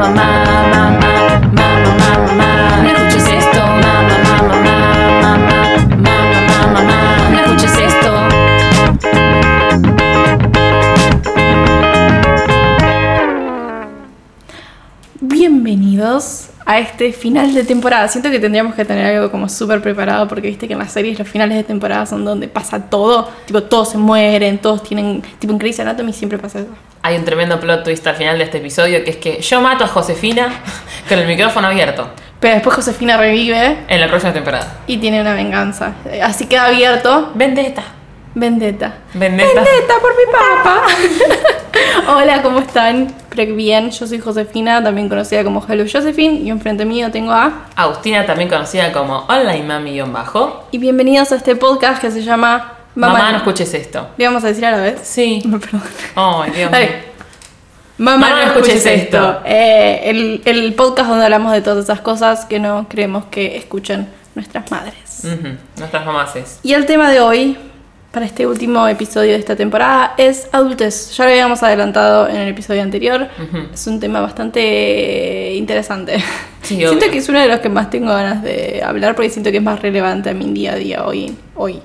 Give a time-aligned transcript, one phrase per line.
[0.00, 0.59] mamá, mamá,
[16.70, 18.06] a este final de temporada.
[18.06, 21.18] Siento que tendríamos que tener algo como súper preparado porque viste que en las series
[21.18, 23.28] los finales de temporada son donde pasa todo.
[23.46, 25.20] Tipo, todos se mueren, todos tienen...
[25.40, 26.68] Tipo, en Grey's Anatomy siempre pasa eso.
[27.02, 29.82] Hay un tremendo plot twist al final de este episodio que es que yo mato
[29.84, 30.48] a Josefina
[31.08, 34.80] con el micrófono abierto Pero después Josefina revive en la próxima temporada.
[34.86, 35.94] y tiene una venganza.
[36.22, 37.32] Así queda abierto.
[37.34, 37.82] Vendetta.
[38.34, 38.94] Vendetta.
[39.14, 39.62] Vendetta.
[39.62, 40.82] Vendetta por mi papá.
[42.08, 43.06] Hola, ¿cómo están?
[43.06, 43.90] Espero que bien.
[43.90, 46.40] Yo soy Josefina, también conocida como Hello Josephine.
[46.40, 47.66] Y enfrente mío tengo a...
[47.76, 50.66] Agustina, también conocida como Online Mami-Bajo.
[50.70, 52.74] Y bienvenidos a este podcast que se llama...
[52.94, 54.08] Mamá, no escuches esto.
[54.16, 55.00] ¿Le vamos a decir a la vez?
[55.04, 55.42] Sí.
[55.60, 55.82] Perdón.
[56.16, 56.80] Ay, Dios mío.
[57.98, 59.40] Mamá, no escuches esto.
[59.44, 64.08] Eh, el, el podcast donde hablamos de todas esas cosas que no creemos que escuchen
[64.34, 65.22] nuestras madres.
[65.24, 66.58] Ujú, Nuestras mamases.
[66.62, 67.58] Y el tema de hoy,
[68.10, 71.14] para este último episodio de esta temporada, es adultez.
[71.16, 73.28] Ya lo habíamos adelantado en el episodio anterior.
[73.40, 73.58] Ujú.
[73.72, 76.18] Es un tema bastante interesante.
[76.62, 77.10] Sí, siento obvio.
[77.12, 79.62] que es uno de los que más tengo ganas de hablar porque siento que es
[79.62, 81.36] más relevante a mi día a día hoy.
[81.54, 81.78] hoy.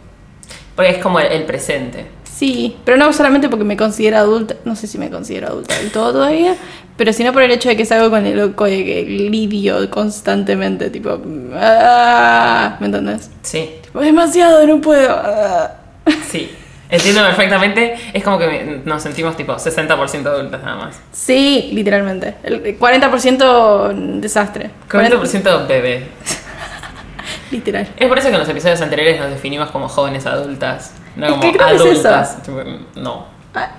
[0.76, 2.08] Porque es como el, el presente.
[2.24, 5.90] Sí, pero no solamente porque me considero adulta, no sé si me considero adulta del
[5.90, 6.54] todo todavía,
[6.98, 9.90] pero sino por el hecho de que es algo con el loco de que lidio
[9.90, 11.18] constantemente, tipo,
[11.56, 13.30] ah, ¿me entendés?
[13.42, 15.10] Sí, Tipo, demasiado, no puedo.
[15.12, 15.72] ah.
[16.30, 16.56] sí.
[16.90, 17.96] Entiendo perfectamente.
[18.14, 21.00] Es como que nos sentimos tipo 60% adultas nada más.
[21.12, 22.36] Sí, literalmente.
[22.44, 24.70] El 40% desastre.
[24.90, 26.08] 40% bebé.
[27.52, 27.88] Literal.
[27.98, 31.32] Es por eso que en los episodios anteriores nos definimos como jóvenes adultas, no Es
[31.32, 32.44] como creo que es adultas.
[32.44, 32.64] Tipo,
[32.96, 33.35] No.
[33.56, 33.72] Ah,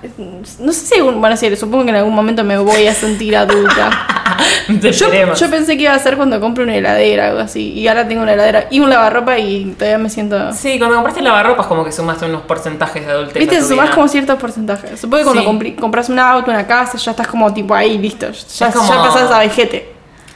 [0.59, 3.35] No sé si, algún- bueno, sí, supongo que en algún momento me voy a sentir
[3.37, 3.89] adulta.
[4.69, 7.71] Yo, yo pensé que iba a ser cuando compre una heladera o algo así.
[7.71, 10.51] Y ahora tengo una heladera y un lavarropa y todavía me siento.
[10.53, 13.39] Sí, cuando compraste lavarropas como que sumaste unos porcentajes de adultez.
[13.39, 14.99] Viste, a sumás como ciertos porcentajes.
[14.99, 15.47] Supongo que cuando Sí.
[15.47, 18.27] compri- compras un auto, una casa, ya estás como tipo ahí, listo.
[18.31, 19.89] Ya, como- ya pasás a vejete.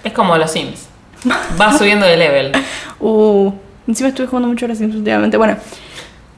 [0.04, 0.88] Es como los Sims.
[1.58, 2.52] Vas subiendo de level.
[3.04, 3.52] Uh,
[3.88, 5.36] encima estuve jugando mucho a los Sims últimamente.
[5.38, 5.58] Bueno,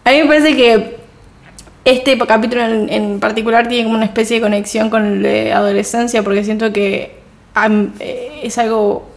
[0.05, 0.97] a mí me parece que
[1.85, 6.43] este capítulo en, en particular tiene como una especie de conexión con de adolescencia, porque
[6.43, 7.15] siento que
[7.99, 9.07] eh, es algo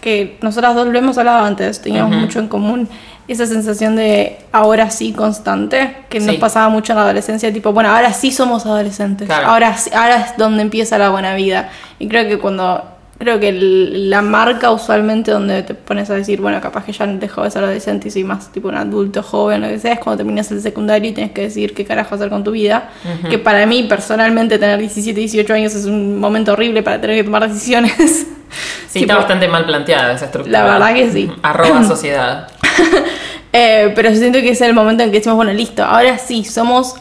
[0.00, 2.88] que nosotras dos lo hemos hablado antes, teníamos mucho en común.
[3.28, 7.94] Esa sensación de ahora sí constante, que nos pasaba mucho en la adolescencia, tipo, bueno,
[7.94, 9.46] ahora sí somos adolescentes, Claro.
[9.46, 11.70] ahora, ahora es donde empieza la buena vida.
[12.00, 12.82] Y creo que cuando
[13.20, 17.06] Creo que el- la marca usualmente donde te pones a decir, bueno, capaz que ya
[17.06, 19.98] dejó de ser adolescente y soy más tipo un adulto joven, lo que sea, es
[19.98, 22.88] cuando terminas el secundario y tienes que decidir qué carajo hacer con tu vida.
[23.28, 27.24] Que para mí, personalmente, tener 17, 18 años es un momento horrible para tener que
[27.24, 28.26] tomar decisiones.
[28.88, 30.58] Sí, está bastante mal planteada esa estructura.
[30.58, 31.30] La verdad que sí.
[31.42, 32.48] Arroba sociedad.
[33.52, 36.94] Eh, pero siento que es el momento en que decimos, bueno, listo, ahora sí, somos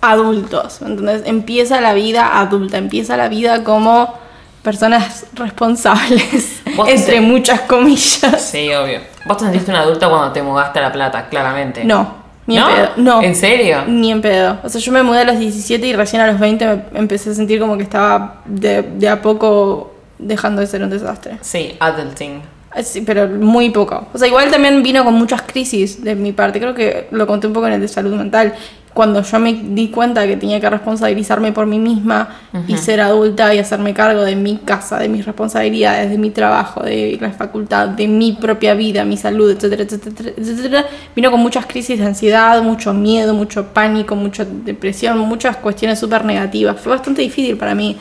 [0.00, 0.80] adultos.
[0.80, 4.24] Entonces empieza la vida adulta, empieza la vida como
[4.66, 8.42] personas responsables, entre te- muchas comillas.
[8.50, 8.98] Sí, obvio.
[9.24, 11.84] Vos te sentiste una adulta cuando te mudaste a La Plata, claramente.
[11.84, 12.14] No,
[12.48, 12.68] ni ¿No?
[12.68, 12.88] en pedo.
[12.96, 13.22] No.
[13.22, 13.84] ¿En serio?
[13.86, 14.58] Ni en pedo.
[14.64, 17.30] O sea, yo me mudé a los 17 y recién a los 20 me empecé
[17.30, 21.38] a sentir como que estaba de, de a poco dejando de ser un desastre.
[21.42, 22.42] Sí, adulting.
[22.74, 24.08] Eh, Sí, pero muy poco.
[24.12, 26.58] O sea, igual también vino con muchas crisis de mi parte.
[26.58, 28.52] Creo que lo conté un poco en el de salud mental.
[28.96, 32.30] Cuando yo me di cuenta que tenía que responsabilizarme por mí misma
[32.66, 36.82] y ser adulta y hacerme cargo de mi casa, de mis responsabilidades, de mi trabajo,
[36.82, 41.66] de la facultad, de mi propia vida, mi salud, etcétera, etcétera, etcétera, vino con muchas
[41.66, 46.80] crisis de ansiedad, mucho miedo, mucho pánico, mucha depresión, muchas cuestiones súper negativas.
[46.80, 47.98] Fue bastante difícil para mí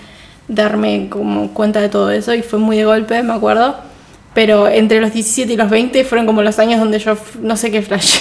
[0.47, 3.75] darme como cuenta de todo eso y fue muy de golpe, me acuerdo.
[4.33, 7.69] Pero entre los 17 y los 20 fueron como los años donde yo no sé
[7.69, 8.17] qué flash.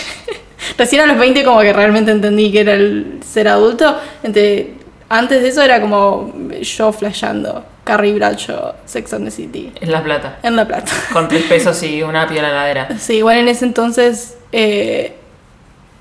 [0.77, 3.97] Recién a los 20 como que realmente entendí que era el ser adulto.
[4.23, 4.75] Entre,
[5.09, 6.33] antes de eso era como
[6.63, 7.65] yo flasheando.
[7.85, 9.71] Carrie Bradshaw, Sex and the City.
[9.81, 10.39] En La Plata.
[10.43, 10.91] En La Plata.
[11.13, 12.89] Con tres pesos y una apio en la heladera.
[12.99, 15.15] Sí, igual en ese entonces eh,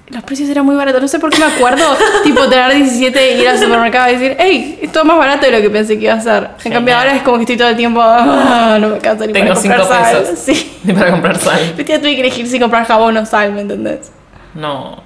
[0.07, 1.01] los precios eran muy baratos.
[1.01, 1.83] No sé por qué me acuerdo,
[2.23, 5.51] tipo, tener 17 y ir al supermercado y decir, hey, esto es más barato de
[5.51, 6.47] lo que pensé que iba a ser.
[6.63, 9.33] En cambio, ahora es como que estoy todo el tiempo, "Ah, no me alcanza ni
[9.33, 10.17] Tengo para comprar cinco sal".
[10.23, 10.39] pesos.
[10.39, 10.77] Sí.
[10.85, 11.75] Ni para comprar sal.
[11.75, 14.09] Día tuve que elegir si comprar jabón o sal, ¿me entendés?
[14.55, 15.03] No.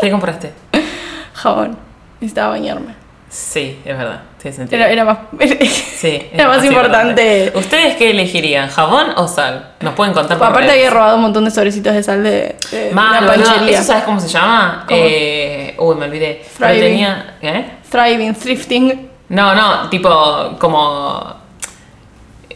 [0.00, 0.52] ¿Qué compraste?
[1.34, 1.76] Jabón.
[2.20, 2.94] Necesitaba bañarme.
[3.28, 4.20] Sí, es verdad.
[4.40, 4.80] Tiene sentido.
[4.82, 5.18] Era, era más.
[5.96, 7.52] Sí, era más importante.
[7.54, 8.68] ¿Ustedes qué elegirían?
[8.68, 9.72] ¿Jabón o sal?
[9.80, 10.78] Nos pueden contar por Aparte, redes.
[10.86, 13.78] había robado un montón de sobrecitos de sal de, de, Mal, de la panchería.
[13.78, 14.84] ¿Eso sabes cómo se llama?
[14.86, 15.00] ¿Cómo?
[15.02, 16.44] Eh, uy, me olvidé.
[16.58, 16.90] Pero Thriving.
[16.90, 17.36] tenía.
[17.42, 17.70] ¿Eh?
[17.90, 19.10] Thriving, thrifting.
[19.30, 21.34] No, no, tipo como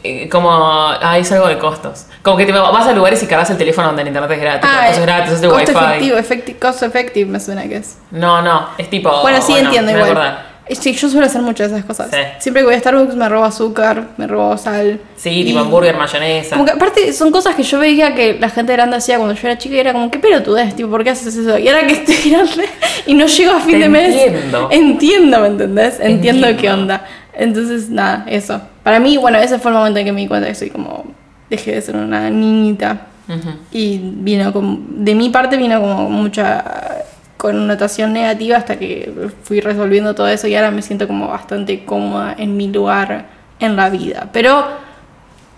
[0.02, 2.06] eh, como, ah, es algo de costos.
[2.22, 4.70] Como que tipo, vas a lugares y cargas el teléfono donde el internet es gratis,
[4.72, 5.84] Ah, tipo, es gratis, es de costo wifi.
[5.84, 7.98] efectivo, efecti- cost effective me suena que es.
[8.10, 9.10] No, no, es tipo.
[9.22, 10.10] Bueno, sí entiendo voy a igual.
[10.26, 10.50] acordar.
[10.66, 12.10] Eh, Sí, yo suelo hacer muchas de esas cosas.
[12.12, 12.18] Sí.
[12.38, 15.00] Siempre que voy a Starbucks me robo azúcar, me robo sal.
[15.16, 16.50] Sí, tipo Y- hamburger, mayonesa.
[16.54, 19.48] Como que aparte son cosas que yo veía que la gente grande hacía cuando yo
[19.48, 20.76] era chica y era como, ¿qué pelotudez?
[20.76, 21.58] Tipo, ¿por qué haces eso?
[21.58, 22.68] Y ahora que estoy grande
[23.04, 24.14] y no llego a fin Te de mes.
[24.14, 24.68] entiendo.
[24.70, 25.94] Entiendo, ¿me entendés?
[25.98, 26.60] Entiendo, Entiendo.
[26.60, 27.04] qué onda.
[27.32, 28.60] Entonces, nada, eso.
[28.82, 31.04] Para mí, bueno, ese fue el momento en que me di cuenta que soy como,
[31.48, 33.06] dejé de ser una niñita.
[33.70, 36.64] Y vino con, de mi parte vino como mucha
[37.36, 39.12] connotación negativa hasta que
[39.44, 43.26] fui resolviendo todo eso y ahora me siento como bastante cómoda en mi lugar
[43.60, 44.28] en la vida.
[44.32, 44.64] Pero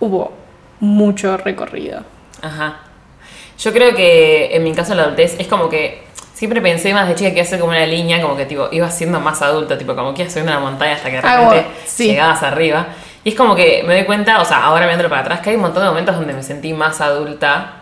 [0.01, 0.33] hubo
[0.81, 2.03] mucho recorrido.
[2.43, 2.77] Ajá.
[3.59, 6.03] Yo creo que en mi caso la adultez es como que
[6.35, 8.69] siempre pensé más de chica que iba a ser como una línea, como que tipo
[8.73, 11.37] iba siendo más adulta, tipo como que iba subiendo una montaña hasta que de Ah,
[11.37, 12.09] repente bueno, sí.
[12.09, 12.87] llegabas arriba.
[13.25, 15.57] Y es como que me doy cuenta, o sea, ahora mirándolo para atrás, que hay
[15.57, 17.75] un montón de momentos donde me sentí más adulta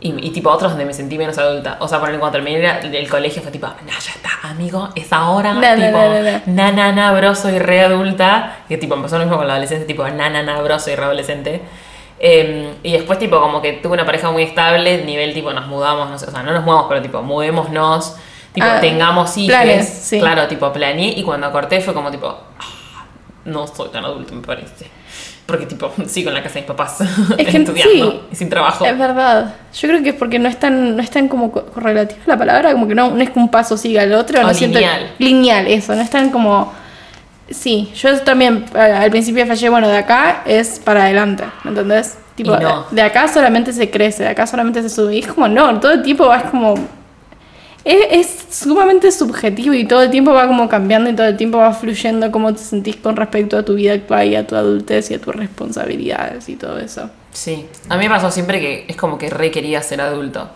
[0.00, 1.76] y, y tipo otros donde me sentí menos adulta.
[1.80, 4.88] O sea, por ejemplo, cuando terminé la- el colegio fue tipo, no, ya está, amigo,
[4.96, 5.52] es ahora.
[5.54, 8.56] No, tipo, no, no, na, na, na, bro, soy re adulta.
[8.68, 11.04] Que tipo empezó lo mismo con la adolescencia, tipo, na, na, na, bro, soy re
[11.04, 11.62] adolescente.
[12.20, 16.10] Eh, y después, tipo, como que tuve una pareja muy estable, nivel, tipo, nos mudamos,
[16.10, 18.16] no sé, o sea, no nos mudamos, pero tipo, mudémonos,
[18.52, 19.56] tipo, Ah, tengamos hijos.
[19.84, 20.18] sí.
[20.18, 22.36] Claro, tipo, planeé y cuando corté fue como, tipo,
[23.48, 24.86] no soy tan adulto, me parece.
[25.46, 27.00] Porque, tipo, sigo en la casa de mis papás,
[27.38, 28.20] Es que estudiando sí.
[28.32, 28.84] y sin trabajo.
[28.84, 29.54] Es verdad.
[29.74, 32.36] Yo creo que es porque no es tan, no es tan como co- correlativa la
[32.36, 34.40] palabra, como que no, no es que un paso siga al otro.
[34.40, 35.10] O no siento- lineal.
[35.18, 35.94] lineal, eso.
[35.94, 36.72] No es tan como.
[37.50, 42.18] Sí, yo también al principio fallé, bueno, de acá es para adelante, ¿me entendés?
[42.34, 42.84] Tipo, no.
[42.90, 45.16] de acá solamente se crece, de acá solamente se sube.
[45.16, 46.74] Y es como, no, todo el tiempo vas como.
[47.88, 51.56] Es, es sumamente subjetivo y todo el tiempo va como cambiando y todo el tiempo
[51.56, 55.10] va fluyendo cómo te sentís con respecto a tu vida actual y a tu adultez
[55.10, 57.08] y a tus responsabilidades y todo eso.
[57.32, 60.50] Sí, a mí me pasó siempre que es como que re quería ser adulto.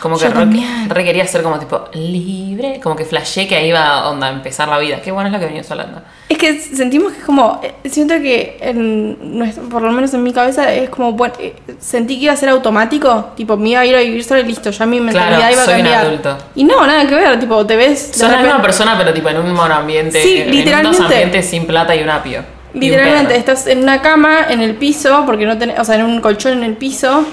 [0.00, 0.88] Como que re, también.
[0.88, 4.68] re quería ser como tipo libre, como que flashé que ahí iba onda, a empezar
[4.68, 5.00] la vida.
[5.02, 6.02] Qué bueno es lo que venimos hablando.
[6.28, 10.22] Es que sentimos que es como, eh, siento que en nuestro- por lo menos en
[10.22, 13.80] mi cabeza es como, bueno, eh, sentí que iba a ser automático, tipo, me iba
[13.80, 15.80] a ir a vivir sola y listo, ya mi mentalidad Claro, iba a soy un
[15.80, 16.06] cambiar.
[16.06, 16.38] adulto.
[16.54, 18.10] Y no, nada que ver, tipo, te ves...
[18.14, 20.22] Sos la misma persona, pero tipo en un monoambiente.
[20.22, 20.96] Sí, en literalmente.
[20.98, 22.44] dos ambientes sin plata y un apio.
[22.72, 26.04] un Literalmente, estás en una cama, en el piso, porque no tenés, o sea, en
[26.04, 27.24] un colchón en el piso,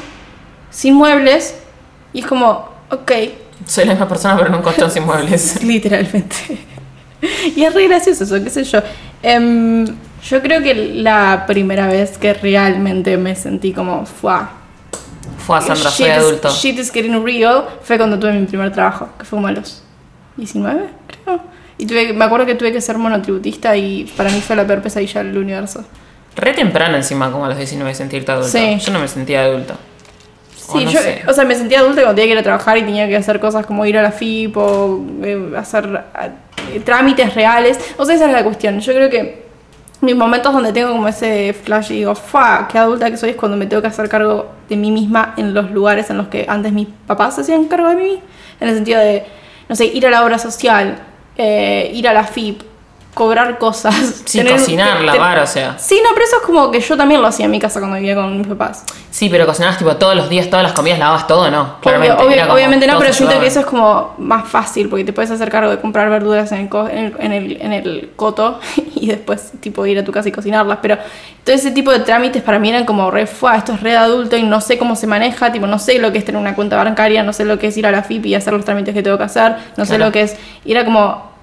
[0.71, 1.55] sin muebles,
[2.13, 3.11] y es como, ok,
[3.65, 5.63] Soy la misma persona, pero en un colchón sin muebles.
[5.63, 6.35] Literalmente.
[7.55, 8.79] y es re gracioso eso, qué sé yo.
[9.23, 9.85] Em,
[10.23, 14.51] yo creo que la primera vez que realmente me sentí como, fuá.
[15.39, 16.49] Fue a Sandra, soy adulto.
[16.49, 17.65] Shit is getting real.
[17.81, 19.83] Fue cuando tuve mi primer trabajo, que fue como a los
[20.35, 21.39] 19, creo.
[21.77, 24.81] Y tuve, me acuerdo que tuve que ser monotributista y para mí fue la peor
[24.81, 25.83] pesadilla del universo.
[26.35, 28.49] Re temprano encima, como a los 19, sentirte adulto.
[28.49, 28.77] Sí.
[28.79, 29.75] Yo no me sentía adulto.
[30.71, 31.21] Sí, O no yo, sé.
[31.27, 33.39] o sea, me sentía adulta cuando tenía que ir a trabajar y tenía que hacer
[33.39, 36.03] cosas como ir a la FIP o eh, hacer
[36.73, 37.79] eh, trámites reales.
[37.97, 38.79] O sea, esa es la cuestión.
[38.79, 39.47] Yo creo que
[40.01, 42.67] mis momentos donde tengo como ese flash y digo, ¡fa!
[42.67, 43.29] ¡Qué adulta que soy!
[43.31, 46.27] Es cuando me tengo que hacer cargo de mí misma en los lugares en los
[46.27, 48.19] que antes mis papás se hacían cargo de mí.
[48.59, 49.23] En el sentido de,
[49.69, 50.97] no sé, ir a la obra social,
[51.37, 52.61] eh, ir a la FIP,
[53.17, 54.21] cobrar cosas.
[54.25, 55.77] Sí, tener- cocinar, te- lavar, o sea.
[55.79, 57.97] Sí, no, pero eso es como que yo también lo hacía en mi casa cuando
[57.97, 58.83] vivía con mis papás.
[59.09, 61.79] Sí, pero cocinabas tipo todos los días, todas las comidas, lavabas todo, ¿no?
[61.81, 62.23] Claramente.
[62.23, 65.49] Obvio, obviamente no, pero siento que eso es como más fácil porque te puedes hacer
[65.49, 68.59] cargo de comprar verduras en el, co- en el, en el, en el coto
[68.95, 70.77] y después tipo ir a tu casa y cocinarlas.
[70.81, 70.97] Pero
[71.43, 73.97] todo ese tipo de trámites para mí eran como re, "Fua, esto es re de
[73.97, 76.53] adulto y no sé cómo se maneja, tipo no sé lo que es tener una
[76.53, 78.93] cuenta bancaria, no sé lo que es ir a la FIP y hacer los trámites
[78.93, 80.05] que tengo que hacer, no sé Claro.
[80.05, 80.35] lo que es.
[80.63, 81.36] Y era como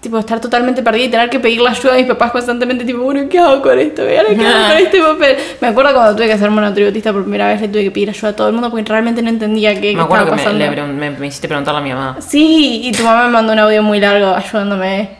[0.00, 3.00] tipo estar totalmente perdida y tener que pedir la ayuda a mis papás constantemente, tipo,
[3.02, 4.08] bueno, ¿qué hago con esto?
[4.08, 5.36] ¿Y ahora qué hago con este papel?
[5.60, 8.28] Me acuerdo cuando tuve que ser monotributista por primera vez, le tuve que pedir ayuda
[8.30, 10.92] a todo el mundo porque realmente no entendía qué, Me acuerdo estaba que me, pasando.
[10.94, 12.16] me, me hiciste preguntarle a mi mamá.
[12.20, 15.10] Sí, y tu mamá me mandó un audio muy largo ayudándome.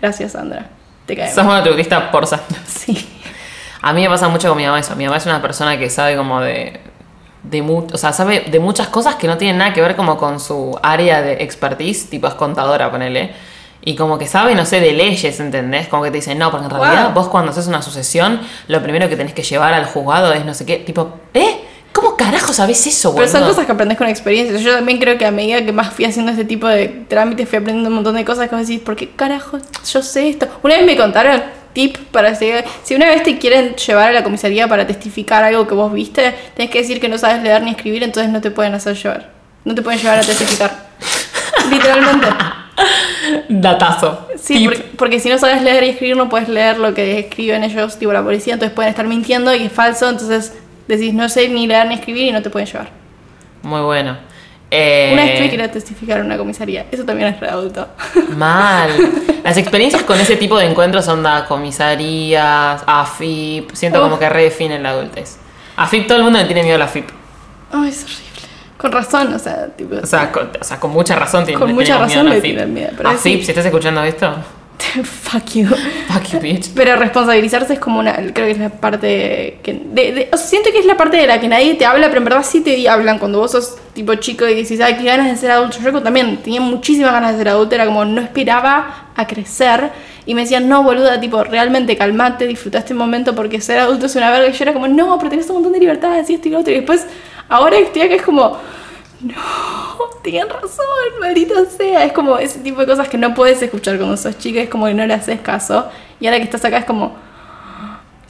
[0.00, 0.66] Gracias, Sandra.
[1.06, 1.32] Te cae.
[1.34, 2.58] Sos monotributista por Sandra.
[2.66, 3.08] Sí.
[3.82, 4.94] A mí me pasa mucho con mi mamá eso.
[4.94, 6.78] Mi mamá es una persona que sabe como de.
[7.42, 10.16] de mu- o sea, sabe de muchas cosas que no tienen nada que ver como
[10.18, 13.30] con su área de expertise, tipo es contadora, ponele.
[13.82, 15.88] Y como que sabe, no sé, de leyes, ¿entendés?
[15.88, 17.14] Como que te dicen, no, porque en realidad Wow.
[17.14, 20.52] vos cuando haces una sucesión, lo primero que tenés que llevar al juzgado es no
[20.52, 20.76] sé qué.
[20.76, 21.60] Tipo, ¿eh?
[21.92, 24.56] ¿Cómo carajo sabes eso, Pero son cosas que aprendes con experiencia.
[24.58, 27.58] Yo también creo que a medida que más fui haciendo este tipo de trámites, fui
[27.58, 29.58] aprendiendo un montón de cosas que vos decís, ¿por qué carajo
[29.92, 30.46] yo sé esto?
[30.62, 32.64] Una vez me contaron tip para seguir.
[32.84, 36.32] Si una vez te quieren llevar a la comisaría para testificar algo que vos viste,
[36.54, 39.30] tenés que decir que no sabes leer ni escribir, entonces no te pueden hacer llevar.
[39.64, 40.90] No te pueden llevar a testificar.
[41.70, 42.28] Literalmente.
[43.48, 44.28] Datazo.
[44.36, 47.64] Sí, porque, porque si no sabes leer y escribir, no puedes leer lo que escriben
[47.64, 50.54] ellos, tipo la policía, entonces pueden estar mintiendo y es falso, entonces
[50.88, 52.90] decís no sé ni leer ni escribir y no te pueden llevar.
[53.62, 54.16] Muy bueno.
[54.72, 57.48] Eh, Una vez tuve que ir a testificar en una comisaría, eso también es re
[57.48, 57.88] adulto.
[58.36, 58.90] Mal.
[59.42, 63.72] Las experiencias con ese tipo de encuentros son da comisarías, AFIP.
[63.72, 64.04] Siento Uf.
[64.04, 65.38] como que redefinen la adultez.
[65.76, 67.08] AFIP, todo el mundo le tiene miedo a la AFIP.
[67.72, 68.29] Ay, es horrible.
[68.80, 69.96] Con razón, o sea, tipo...
[69.96, 72.72] O sea, con, o sea, con mucha razón tienen Con mucha razón miedo le tienen
[72.72, 73.44] miedo, pero AFIP, sí.
[73.44, 74.34] si estás escuchando esto,
[75.04, 75.66] fuck you.
[76.08, 76.70] fuck you, bitch.
[76.74, 80.46] Pero responsabilizarse es como una, creo que es la parte que, de, de- o sea,
[80.46, 82.62] siento que es la parte de la que nadie te habla, pero en verdad sí
[82.62, 85.76] te hablan cuando vos sos tipo chico y decís, ay, qué ganas de ser adulto.
[85.82, 89.90] Yo también tenía muchísimas ganas de ser adulto, era como no esperaba a crecer
[90.24, 94.16] y me decían, no, boluda, tipo, realmente calmate, disfruta este momento porque ser adulto es
[94.16, 94.48] una verga.
[94.48, 96.60] Y yo era como, no, pero tenés un montón de libertades y esto y lo
[96.60, 96.72] otro.
[96.72, 97.04] Y después,
[97.50, 98.56] ahora que estoy acá es como,
[99.20, 99.34] no,
[100.22, 100.86] tenían razón,
[101.20, 102.04] maldito sea.
[102.04, 104.86] Es como ese tipo de cosas que no puedes escuchar cuando sos chica, es como
[104.86, 105.88] que no le haces caso.
[106.18, 107.14] Y ahora que estás acá es como,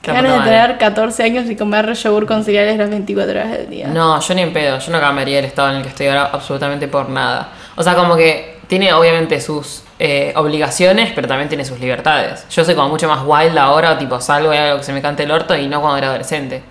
[0.02, 3.70] qué ganas de tener 14 años y comer yogur con cereales las 24 horas del
[3.70, 3.88] día.
[3.88, 4.78] No, yo ni en pedo.
[4.78, 7.50] Yo no cambiaría el estado en el que estoy ahora absolutamente por nada.
[7.76, 12.46] O sea, como que tiene obviamente sus eh, obligaciones, pero también tiene sus libertades.
[12.50, 15.02] Yo soy como mucho más wild ahora, tipo salgo y hago lo que se me
[15.02, 16.62] cante el orto y no cuando era adolescente.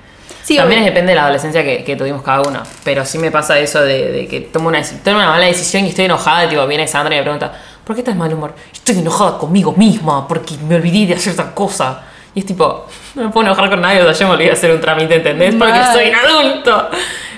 [0.49, 0.91] Sí, también obvio.
[0.91, 2.61] depende de la adolescencia que, que tuvimos cada uno.
[2.83, 5.89] Pero sí me pasa eso de, de que tomo una, tomo una mala decisión y
[5.89, 6.45] estoy enojada.
[6.45, 7.53] Y tipo, viene Sandra y me pregunta,
[7.83, 8.55] ¿por qué estás mal humor?
[8.73, 12.01] Estoy enojada conmigo misma porque me olvidé de hacer tal cosa.
[12.33, 14.53] Y es tipo, no me puedo enojar con nadie, o sea, yo me olvidé de
[14.53, 15.53] hacer un trámite, ¿entendés?
[15.55, 16.89] Porque soy un adulto.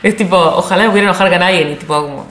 [0.03, 2.25] Es tipo, ojalá me pudiera enojar con alguien y tipo, como,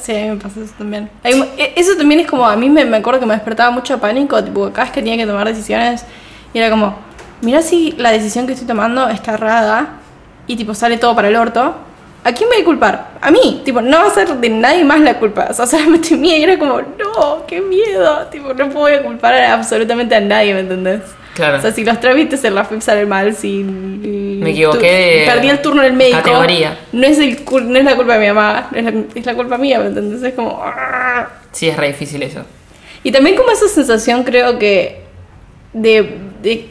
[0.00, 1.10] Sí, a mí me pasa eso también.
[1.22, 4.42] E- eso también es como, a mí me, me acuerdo que me despertaba mucho pánico,
[4.42, 6.06] tipo, cada vez que tenía que tomar decisiones,
[6.54, 6.96] y era como,
[7.42, 9.98] mira si la decisión que estoy tomando está errada,
[10.46, 11.74] y tipo, sale todo para el orto,
[12.24, 13.10] ¿a quién me voy a culpar?
[13.20, 16.16] A mí, tipo, no va a ser de nadie más la culpa, o sea, solamente
[16.16, 20.54] mía, y era como, no, qué miedo, tipo, no puedo culpar a absolutamente a nadie,
[20.54, 21.02] ¿me entendés?
[21.34, 21.56] Claro.
[21.58, 23.62] O sea, si los trámites en la FIP salen mal, si...
[23.64, 26.18] Me equivoqué Perdí el turno en el médico.
[26.18, 26.76] categoría.
[26.92, 29.56] No es, el, no es la culpa de mi mamá, es la, es la culpa
[29.56, 30.22] mía, ¿me entendés?
[30.22, 30.60] Es como...
[30.62, 31.28] "Ah".
[31.52, 32.42] sí, es re difícil eso.
[33.02, 35.00] Y también como esa sensación creo que
[35.72, 36.70] de, de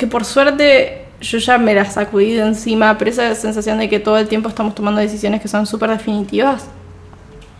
[0.00, 4.00] que por suerte yo ya me la sacudí de encima, pero esa sensación de que
[4.00, 6.70] todo el tiempo estamos tomando decisiones que son súper definitivas.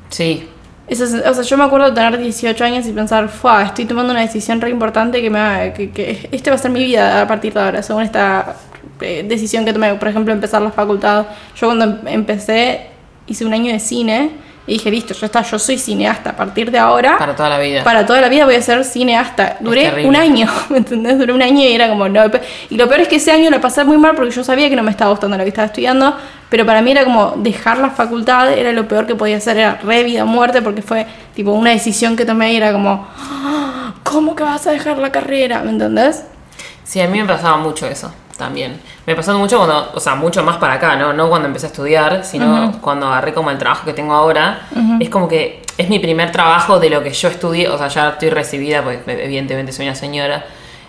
[0.08, 0.48] Sí,
[0.86, 4.12] Esa o sea, yo me acuerdo de tener 18 años y pensar, Fua, estoy tomando
[4.12, 7.22] una decisión re importante que me va, que, que este va a ser mi vida
[7.22, 8.56] a partir de ahora, según esta
[9.00, 11.26] eh, decisión que tomé, por ejemplo, empezar la facultad.
[11.56, 12.86] Yo cuando em- empecé
[13.26, 14.30] hice un año de cine
[14.66, 17.58] y dije, listo, ya está, yo soy cineasta, a partir de ahora, para toda la
[17.58, 17.82] vida.
[17.82, 19.56] para toda la vida voy a ser cineasta.
[19.60, 21.18] Duré un año, ¿me entendés?
[21.18, 22.22] Duré un año y era como, no.
[22.68, 24.76] Y lo peor es que ese año lo pasé muy mal porque yo sabía que
[24.76, 26.14] no me estaba gustando lo que estaba estudiando,
[26.48, 29.78] pero para mí era como dejar la facultad, era lo peor que podía hacer, era
[29.82, 33.94] re vida o muerte porque fue tipo una decisión que tomé y era como, "Ah,
[34.04, 35.62] ¿cómo que vas a dejar la carrera?
[35.62, 36.24] ¿Me entendés?
[36.84, 38.80] Sí, a mí me pasaba mucho eso también.
[39.06, 41.12] Me pasó mucho cuando, o sea, mucho más para acá, ¿no?
[41.12, 44.62] No cuando empecé a estudiar, sino cuando agarré como el trabajo que tengo ahora.
[45.00, 48.08] Es como que es mi primer trabajo de lo que yo estudié, o sea, ya
[48.10, 50.44] estoy recibida, pues evidentemente soy una señora.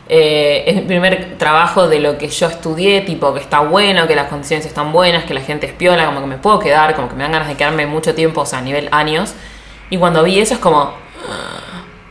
[0.10, 4.16] Eh, es mi primer trabajo de lo que yo estudié, tipo que está bueno, que
[4.16, 7.08] las condiciones están buenas, que la gente es piola, como que me puedo quedar, como
[7.08, 9.34] que me dan ganas de quedarme mucho tiempo, o sea, a nivel años.
[9.90, 10.92] Y cuando vi eso es como,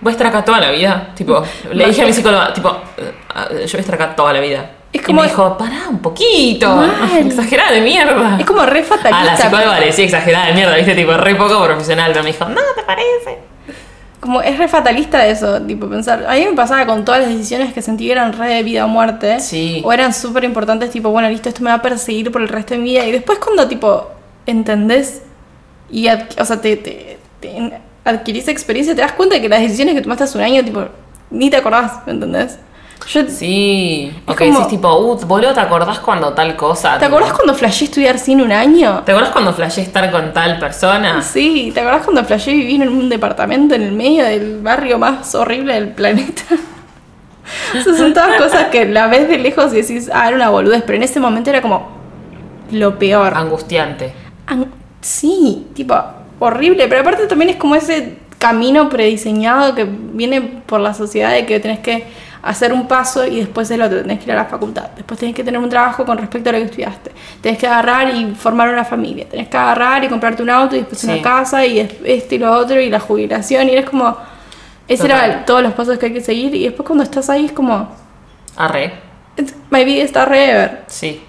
[0.01, 1.09] voy a estar acá toda la vida.
[1.15, 1.43] Tipo,
[1.73, 3.13] le dije a mi psicóloga, tipo, "Eh,
[3.51, 4.71] yo voy a estar acá toda la vida.
[5.11, 7.27] Y me dijo, pará un poquito, Mal.
[7.27, 8.37] exagerada de mierda.
[8.39, 9.21] Es como re fatalista.
[9.21, 12.33] Ah, la psicóloga le decía exagerada de mierda, viste, tipo, re poco profesional, pero me
[12.33, 13.39] dijo, no, ¿te parece?
[14.21, 16.27] Como es re fatalista eso, tipo pensar.
[16.29, 18.85] A mí me pasaba con todas las decisiones que sentí que eran re de vida
[18.85, 19.41] o muerte.
[19.41, 19.81] Sí.
[19.85, 22.75] O eran súper importantes, tipo, bueno, listo, esto me va a perseguir por el resto
[22.75, 23.05] de mi vida.
[23.07, 24.11] Y después cuando, tipo,
[24.45, 25.23] entendés
[25.91, 27.73] y, o sea, te, te- te
[28.05, 30.85] adquirís experiencia, te das cuenta de que las decisiones que tomaste hace un año, tipo,
[31.31, 32.59] ni te acordás, ¿me entendés?
[33.09, 36.99] Yo, Sí, ok, como- decís tipo, uh, boludo, ¿te acordás cuando tal cosa?
[36.99, 39.03] ¿Te Tipo, acordás cuando flashé estudiar cine un año?
[39.05, 41.21] ¿Te acordás cuando flashé estar con tal persona?
[41.23, 45.35] Sí, ¿te acordás cuando flashé vivir en un departamento en el medio del barrio más
[45.35, 46.43] horrible del planeta?
[47.75, 50.83] Esas son todas cosas que la ves de lejos y decís, ah, era una boludez,
[50.83, 51.89] pero en ese momento era como
[52.71, 53.33] lo peor.
[53.37, 54.13] Angustiante.
[54.47, 55.97] An- sí, tipo,
[56.39, 61.45] horrible, pero aparte también es como ese camino prediseñado que viene por la sociedad de
[61.47, 62.05] que tenés que
[62.43, 65.35] hacer un paso y después el otro, tenés que ir a la facultad, después tenés
[65.35, 68.69] que tener un trabajo con respecto a lo que estudiaste, tenés que agarrar y formar
[68.71, 71.07] una familia, tenés que agarrar y comprarte un auto y después Sí.
[71.11, 74.17] una casa y es- esto y lo otro y la jubilación y eres como,
[74.89, 75.31] ese Total.
[75.31, 77.89] era todos los pasos que hay que seguir y después cuando estás ahí es como,
[78.57, 78.93] Arre.
[79.71, 80.85] my vida está re ever.
[80.89, 81.23] Sí.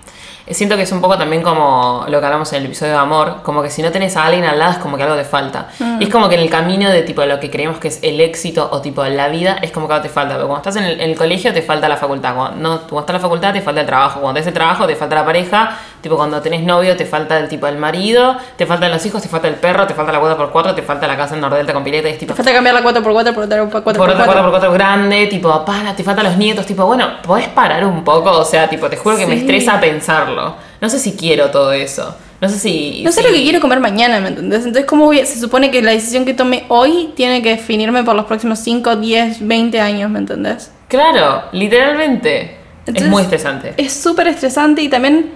[0.53, 3.41] Siento que es un poco también como lo que hablamos en el episodio de amor,
[3.43, 5.69] como que si no tenés a alguien al lado es como que algo te falta.
[5.79, 6.01] Mm.
[6.01, 8.19] Y es como que en el camino de tipo lo que creemos que es el
[8.21, 10.35] éxito o tipo la vida, es como que algo te falta.
[10.35, 12.99] Pero cuando estás en el, en el colegio te falta la facultad, cuando, no, cuando
[13.01, 15.25] estás en la facultad te falta el trabajo, cuando tenés el trabajo te falta la
[15.25, 19.21] pareja, tipo cuando tenés novio te falta el tipo el marido, te faltan los hijos,
[19.21, 21.41] te falta el perro, te falta la cuota por cuatro, te falta la casa en
[21.41, 22.33] Nordelta con pileta y es tipo...
[22.33, 23.83] Te falta cambiar la 4x4 por otra 4x4.
[23.95, 28.03] Por otra 4x4 grande, tipo, para, te faltan los nietos, tipo, bueno, ¿podés parar un
[28.03, 28.31] poco?
[28.31, 30.55] O sea, tipo, te juro que me estresa pensarlo.
[30.81, 32.15] No sé si quiero todo eso.
[32.41, 33.03] No sé si...
[33.03, 34.59] No sé si- lo que quiero comer mañana, ¿me entendés?
[34.65, 38.03] Entonces, ¿cómo voy a- se supone que la decisión que tome hoy tiene que definirme
[38.03, 40.71] por los próximos 5, 10, 20 años, ¿me entendés?
[40.87, 42.57] Claro, literalmente.
[42.87, 43.73] es muy estresante.
[43.77, 45.31] Es súper estresante y también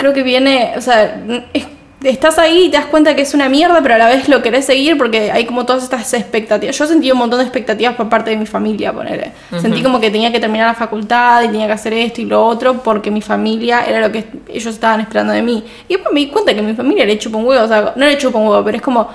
[0.00, 1.66] creo que viene, o sea, es-
[2.02, 4.40] estás ahí y te das cuenta que es una mierda, pero a la vez lo
[4.40, 6.76] querés seguir porque hay como todas estas expectativas.
[6.78, 9.32] Yo sentí un montón de expectativas por parte de mi familia, ponele.
[9.60, 12.42] Sentí como que tenía que terminar la facultad y tenía que hacer esto y lo
[12.46, 15.62] otro porque mi familia era lo que ellos estaban esperando de mí.
[15.88, 18.06] Y después me di cuenta que mi familia le chupa un huevo, o sea, no
[18.06, 19.08] le chupa un huevo, pero es como...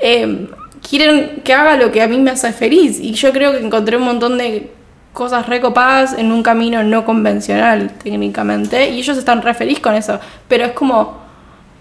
[0.00, 0.48] eh,
[0.88, 2.98] quieren que haga lo que a mí me hace feliz.
[3.00, 4.72] Y yo creo que encontré un montón de
[5.12, 8.88] cosas recopadas en un camino no convencional, técnicamente.
[8.90, 10.18] Y ellos están re feliz con eso.
[10.48, 11.20] Pero es como.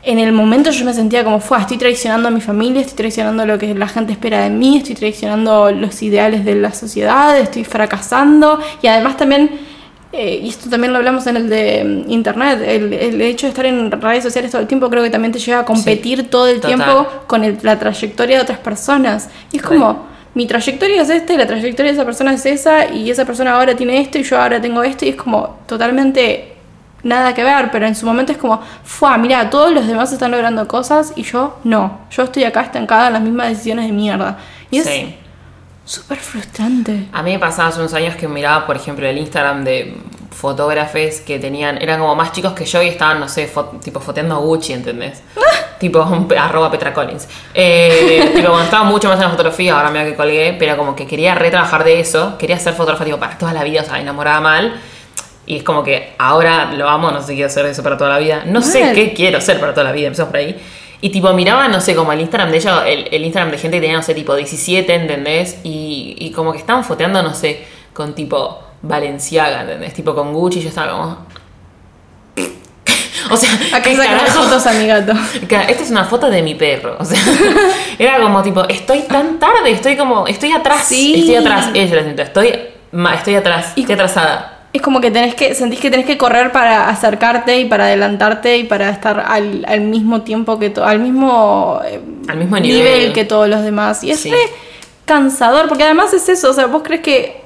[0.03, 3.45] En el momento yo me sentía como, fue, estoy traicionando a mi familia, estoy traicionando
[3.45, 7.63] lo que la gente espera de mí, estoy traicionando los ideales de la sociedad, estoy
[7.65, 8.59] fracasando.
[8.81, 9.51] Y además también
[10.11, 13.49] eh, y esto también lo hablamos en el de mm, internet, el, el hecho de
[13.51, 16.47] estar en redes sociales todo el tiempo creo que también te lleva a competir todo
[16.47, 16.75] el total.
[16.77, 19.29] tiempo con el- la trayectoria de otras personas.
[19.51, 22.85] Y es como, mi trayectoria es esta y la trayectoria de esa persona es esa
[22.89, 26.53] y esa persona ahora tiene esto y yo ahora tengo esto y es como totalmente
[27.03, 30.31] nada que ver, pero en su momento es como, fue, mira, todos los demás están
[30.31, 34.37] logrando cosas y yo no, yo estoy acá estancada en las mismas decisiones de mierda.
[34.69, 35.15] Y es Sí.
[35.83, 37.07] súper frustrante.
[37.11, 39.95] A mí me pasaba hace unos años que miraba, por ejemplo, el Instagram de
[40.31, 43.99] fotógrafes que tenían, eran como más chicos que yo y estaban, no sé, fo- tipo
[43.99, 45.21] foteando a Gucci, ¿entendés?
[45.79, 46.01] tipo
[46.37, 47.27] arroba Petra Collins.
[47.53, 50.95] Eh, tipo, cuando estaba mucho más en la fotografía, ahora mira que colgué, pero como
[50.95, 53.99] que quería retrabajar de eso, quería ser fotógrafa tipo, para toda la vida, o sea,
[53.99, 54.79] enamorada mal.
[55.45, 58.11] Y es como que ahora lo amo, no sé si quiero hacer eso para toda
[58.11, 58.43] la vida.
[58.45, 58.93] No sé Mal.
[58.95, 60.55] qué quiero hacer para toda la vida, empezamos por ahí.
[61.01, 63.77] Y tipo, miraba, no sé, como el Instagram de ella, el, el Instagram de gente
[63.77, 65.57] que tenía, no sé, tipo 17, ¿entendés?
[65.63, 69.93] Y, y como que estaban foteando, no sé, con tipo Valenciaga, ¿entendés?
[69.93, 71.17] Tipo con Gucci, y yo estaba como.
[73.31, 74.43] o sea, Acá ¿qué carajo?
[74.43, 75.13] fotos a mi gato.
[75.41, 76.95] Esta es una foto de mi perro.
[76.99, 77.19] O sea,
[77.99, 80.85] era como tipo, estoy tan tarde, estoy como, estoy atrás.
[80.85, 81.15] Sí.
[81.19, 81.69] Estoy atrás.
[81.73, 82.53] Ella lo siento, estoy,
[83.13, 84.57] estoy atrás, Y- estoy atrasada.
[84.73, 88.57] Es como que tenés que, sentís que tenés que correr para acercarte y para adelantarte
[88.57, 93.11] y para estar al, al mismo tiempo que to- al mismo, eh, Al mismo nivel.
[93.11, 94.01] que todos los demás.
[94.01, 94.31] Y es Sí.
[94.31, 94.37] re
[95.03, 97.40] cansador, porque además es eso, o sea, vos crees que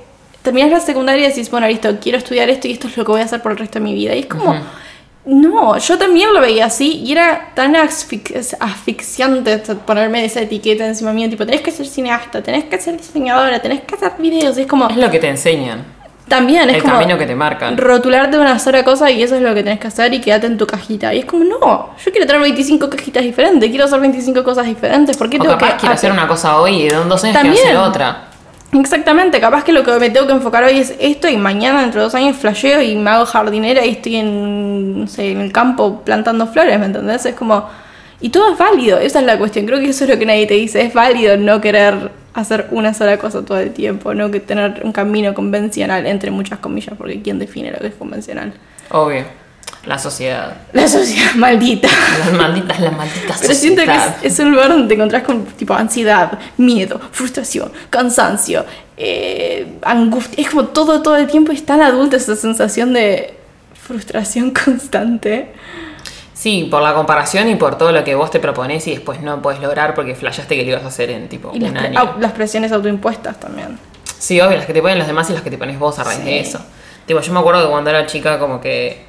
[0.46, 3.12] terminás la secundaria y decís, bueno, listo, quiero estudiar esto y esto es lo que
[3.12, 4.16] voy a hacer por el resto de mi vida.
[4.16, 4.56] Y es como,
[5.26, 11.12] no, yo también lo veía así y era tan asfix- asfixiante ponerme esa etiqueta encima
[11.12, 14.62] mío, tipo, tenés que ser cineasta, tenés que ser diseñadora, tenés que hacer videos, y
[14.62, 14.88] es como...
[14.88, 15.84] Es lo que te enseñan.
[16.28, 17.78] También es El como camino que te marcan.
[17.78, 20.58] rotularte una sola cosa y eso es lo que tenés que hacer y quedarte en
[20.58, 21.14] tu cajita.
[21.14, 21.60] Y es como, no,
[22.04, 25.16] yo quiero tener 25 cajitas diferentes, quiero hacer 25 cosas diferentes.
[25.18, 27.36] ¿Por qué O tengo capaz que quiero hacer una cosa hoy y en dos años
[27.36, 27.64] También.
[27.64, 28.24] quiero hacer otra.
[28.74, 32.02] Exactamente, capaz que lo que me tengo que enfocar hoy es esto y mañana dentro
[32.02, 36.78] de dos años flasheo y me hago jardinera y estoy en, el campo plantando flores,
[36.80, 37.26] ¿me entendés?
[37.26, 37.70] Es como...
[38.22, 39.66] Y todo es válido, esa es la cuestión.
[39.66, 40.82] Creo que eso es lo que nadie te dice.
[40.82, 44.92] Es válido no querer hacer una sola cosa todo el tiempo, no que tener un
[44.92, 48.54] camino convencional, entre muchas comillas, porque ¿quién define lo que es convencional?
[48.90, 49.45] Obvio.
[49.86, 50.56] La sociedad.
[50.74, 51.88] La sociedad maldita.
[52.20, 55.46] Las malditas, las malditas Pero siento que es, es un lugar donde te encontrás con
[55.46, 58.66] tipo ansiedad, miedo, frustración, cansancio,
[58.98, 60.44] eh, angustia.
[60.44, 63.36] Es como todo, todo el tiempo es tan adulta esa sensación de
[63.74, 65.52] frustración constante.
[66.34, 69.42] Sí, por la comparación y por todo lo que vos te propones y después no
[69.42, 71.88] podés lograr porque flashaste que lo ibas a hacer en tipo Y las, un pre-
[71.88, 72.16] año.
[72.20, 73.80] las presiones autoimpuestas también.
[74.20, 76.04] Sí, obvio, las que te ponen los demás y las que te pones vos a
[76.04, 76.26] raíz Sí.
[76.26, 76.60] de eso.
[77.06, 79.06] Tipo, yo me acuerdo que cuando era chica, como que.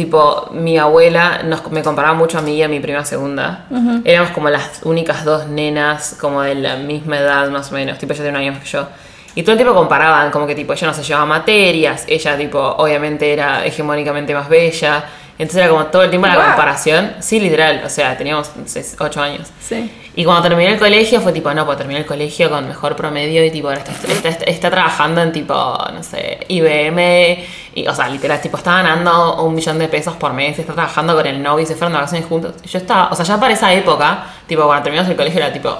[0.00, 3.66] Tipo, mi abuela nos, me comparaba mucho a mí y a mi prima segunda.
[4.02, 7.98] Éramos como las únicas dos nenas, como de la misma edad más o menos.
[7.98, 8.88] Tipo, ella tiene un año más que yo.
[9.34, 12.58] Y todo el tiempo comparaban, como que tipo, ella no se llevaba materias, ella, tipo,
[12.58, 15.04] obviamente era hegemónicamente más bella.
[15.42, 17.14] Entonces era como todo el tiempo la comparación.
[17.20, 18.50] Sí, literal, o sea, teníamos
[18.98, 19.48] 8 años.
[19.60, 19.90] Sí.
[20.16, 23.44] Y cuando terminé el colegio fue tipo, no, pues terminé el colegio con mejor promedio
[23.44, 27.44] y tipo, ahora está, está- está- está trabajando en tipo, no sé, IBM.
[27.74, 31.14] Y, o sea, literal, tipo, está ganando un millón de pesos por mes, está trabajando
[31.14, 32.54] con el novio y se fueron de vacaciones juntos.
[32.64, 35.74] Yo estaba, o sea, ya para esa época, tipo, cuando terminamos el colegio era tipo,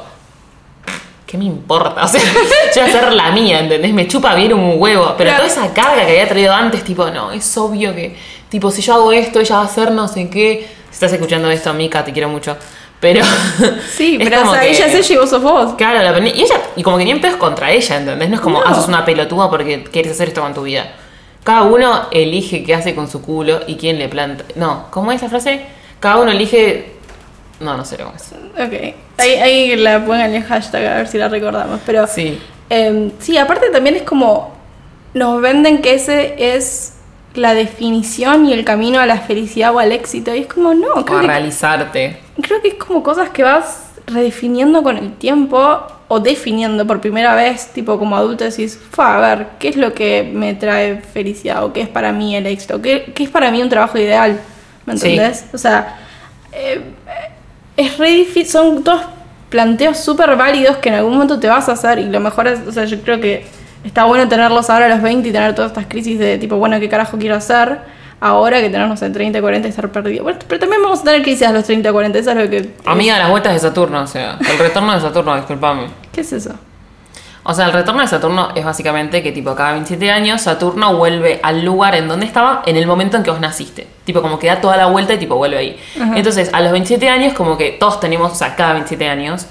[1.31, 2.03] ¿qué me importa?
[2.05, 3.93] O sea, yo voy a hacer la mía, ¿entendés?
[3.93, 5.15] Me chupa bien un huevo.
[5.17, 8.17] Pero toda esa carga que había traído antes, tipo, no, es obvio que,
[8.49, 10.67] tipo, si yo hago esto, ella va a hacer no sé qué.
[10.91, 12.57] Si estás escuchando esto, Mika, te quiero mucho.
[12.99, 13.25] Pero.
[13.93, 15.75] Sí, pero o como sea, que- ella es ella y vos sos vos.
[15.75, 18.29] Claro, la y ella, y como que ni en pedo es contra ella, ¿entendés?
[18.29, 18.67] No es como, No.
[18.67, 20.93] ah, sos una pelotuda porque quieres hacer esto con tu vida.
[21.45, 24.45] Cada uno elige qué hace con su culo y quién le planta.
[24.57, 25.63] No, ¿cómo es la frase?
[26.01, 27.00] Cada uno elige.
[27.61, 28.33] No, no sé cómo es.
[28.59, 28.95] Ok.
[29.19, 31.81] Ahí, ahí la pongan el hashtag a ver si la recordamos.
[31.87, 32.39] Pero Sí.
[32.71, 34.55] Eh, sí, aparte también es como
[35.13, 36.95] nos venden que ese es
[37.35, 40.35] la definición y el camino a la felicidad o al éxito.
[40.35, 42.19] Y es como, no, O a creo que, realizarte.
[42.41, 47.35] creo que es como cosas que vas redefiniendo con el tiempo o definiendo por primera
[47.37, 51.65] vez, tipo como adulto decís, "Fua, a ver, ¿qué es lo que me trae felicidad?
[51.65, 52.81] ¿O qué es para mí el éxito?
[52.83, 54.41] ¿Qué, qué es para mí un trabajo ideal?
[54.87, 55.11] ¿Me Sí.
[55.11, 55.45] entendés?
[55.53, 55.99] O sea,
[56.53, 56.81] eh,
[57.81, 59.01] es re difícil, son todos
[59.49, 62.61] planteos súper válidos que en algún momento te vas a hacer y lo mejor es,
[62.67, 63.47] o sea, yo creo que
[63.85, 66.79] está bueno tenerlos ahora a los 20 y tener todas estas crisis de tipo, bueno,
[66.79, 67.79] ¿qué carajo quiero hacer?
[68.21, 70.25] Ahora que tenernos en 30, 40 y estar perdido.
[70.25, 72.75] Bueno, pero también vamos a tener crisis a los 30, 40, eso es lo que...
[72.85, 75.87] Amiga, las vueltas de Saturno, o sea, el retorno de Saturno, disculpame.
[76.13, 76.55] ¿Qué es eso?
[77.43, 81.41] O sea, el retorno de Saturno es básicamente que, tipo, cada 27 años Saturno vuelve
[81.43, 83.87] al lugar en donde estaba en el momento en que vos naciste.
[84.05, 85.81] Tipo, como que da toda la vuelta y, tipo, vuelve ahí.
[86.17, 89.47] Entonces, a los 27 años, como que todos tenemos, o sea, cada 27 años,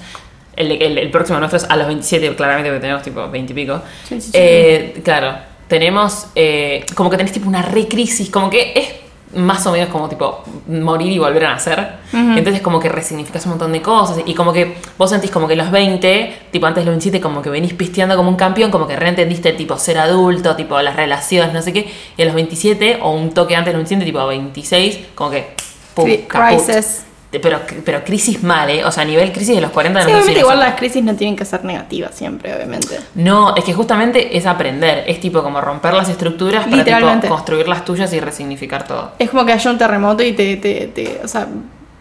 [0.55, 3.55] el, el- el próximo nuestro es a los 27, claramente, porque tenemos, tipo, 20 y
[3.55, 3.81] pico.
[4.07, 4.31] Sí, sí, sí.
[4.35, 8.89] Eh, claro, tenemos, eh, como que tenés, tipo, una recrisis, como que es
[9.35, 11.99] más o menos como tipo morir y volver a nacer.
[12.11, 15.55] Entonces como que resignificas un montón de cosas y como que vos sentís como que
[15.55, 18.95] los 20, tipo antes los 27 como que venís pisteando como un campeón, como que
[18.95, 23.11] reentendiste tipo ser adulto, tipo las relaciones, no sé qué, y a los 27 o
[23.11, 25.53] un toque antes de los 27, tipo a 26, como que
[25.93, 27.05] pum, crisis.
[27.31, 28.83] Pero, pero crisis mal, ¿eh?
[28.83, 30.51] O sea, a nivel crisis de los 40 de Sí, obviamente 25.
[30.53, 32.99] igual las crisis no tienen que ser negativas siempre, obviamente.
[33.13, 37.67] No, es que justamente es aprender, es tipo como romper las estructuras para tipo, construir
[37.67, 39.11] las tuyas y resignificar todo.
[39.19, 41.45] Es como que haya un terremoto y te, te, te- o sea,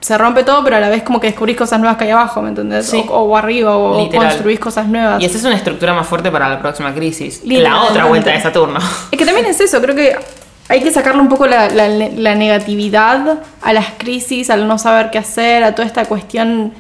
[0.00, 2.40] se rompe todo, pero a la vez como que descubrís cosas nuevas que hay abajo,
[2.40, 2.86] ¿me entendés?
[2.86, 3.04] Sí.
[3.10, 4.28] O, o arriba, o Literal.
[4.28, 5.20] construís cosas nuevas.
[5.20, 7.42] Y esa es una estructura más fuerte para la próxima crisis.
[7.44, 8.78] La otra vuelta de Saturno.
[9.10, 10.16] Es que también es eso, creo que
[10.68, 15.10] hay que sacarle un poco la, la- la negatividad a las crisis, al no saber
[15.10, 16.72] qué hacer, a toda esta cuestión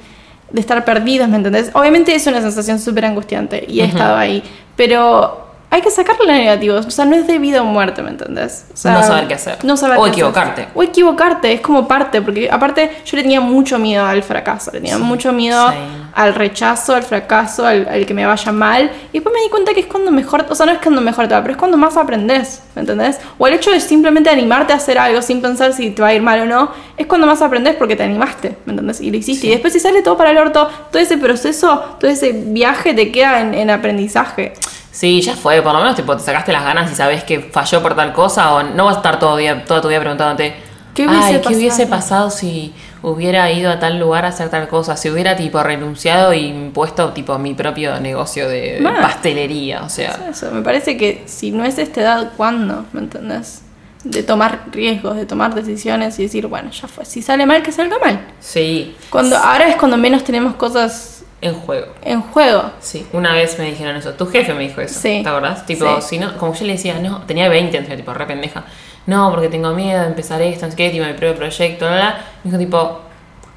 [0.52, 1.70] de estar perdidos, ¿me entendés?
[1.74, 4.42] Obviamente es una sensación súper angustiante y he estado ahí,
[4.76, 8.10] pero hay que sacarle lo negativo, o sea, no es de vida o muerte, ¿me
[8.10, 8.64] entendés?
[8.72, 9.58] O sea, No saber qué hacer.
[9.64, 10.12] No saber O qué hacer.
[10.14, 10.68] equivocarte.
[10.74, 14.80] O equivocarte, es como parte, porque aparte yo le tenía mucho miedo al fracaso, le
[14.80, 15.76] tenía mucho miedo sí.
[16.14, 18.90] al rechazo, al fracaso, al, al que me vaya mal.
[19.12, 21.28] Y después me di cuenta que es cuando mejor, o sea, no es cuando mejor
[21.28, 23.18] te va, pero es cuando más aprendes, ¿me entendés?
[23.36, 26.14] O el hecho de simplemente animarte a hacer algo sin pensar si te va a
[26.14, 29.02] ir mal o no, es cuando más aprendes porque te animaste, ¿me entendés?
[29.02, 29.46] Y lo hiciste.
[29.46, 33.12] Y después si sale todo para el orto, todo ese proceso, todo ese viaje te
[33.12, 34.54] queda en, en aprendizaje.
[34.98, 37.80] Sí, ya fue, por lo menos tipo, te sacaste las ganas y sabes que falló
[37.80, 40.56] por tal cosa o no vas a estar todo día, toda tu vida preguntándote
[40.92, 44.48] ¿Qué hubiese Ay, ¿qué pasado?" hubiese pasado si hubiera ido a tal lugar a hacer
[44.48, 44.96] tal cosa?
[44.96, 50.18] Si hubiera tipo renunciado y puesto tipo mi propio negocio de, pastelería, o sea.
[50.30, 52.84] Eso, me parece que si no es esta edad, ¿cuándo?
[52.92, 53.62] ¿Me entendés?
[54.02, 57.04] De tomar riesgos, de tomar decisiones y decir, bueno, ya fue.
[57.04, 58.18] Si sale mal, que salga mal.
[58.40, 61.86] Sí, Cuando, ahora es cuando menos tenemos cosas en juego.
[62.02, 62.70] en juego.
[62.80, 64.12] Sí, una vez me dijeron eso.
[64.14, 64.98] Tu jefe me dijo eso.
[65.00, 65.20] Sí.
[65.22, 65.64] ¿Te acordás?
[65.66, 66.08] Tipo, Sí.
[66.08, 68.64] si no, como yo le decía, no, tenía 20, entonces, tipo, re pendeja.
[69.06, 71.94] No, porque tengo miedo de empezar esto, no sé qué, tipo, mi propio proyecto, bla,
[71.96, 72.18] bla.
[72.44, 73.00] Me dijo, tipo,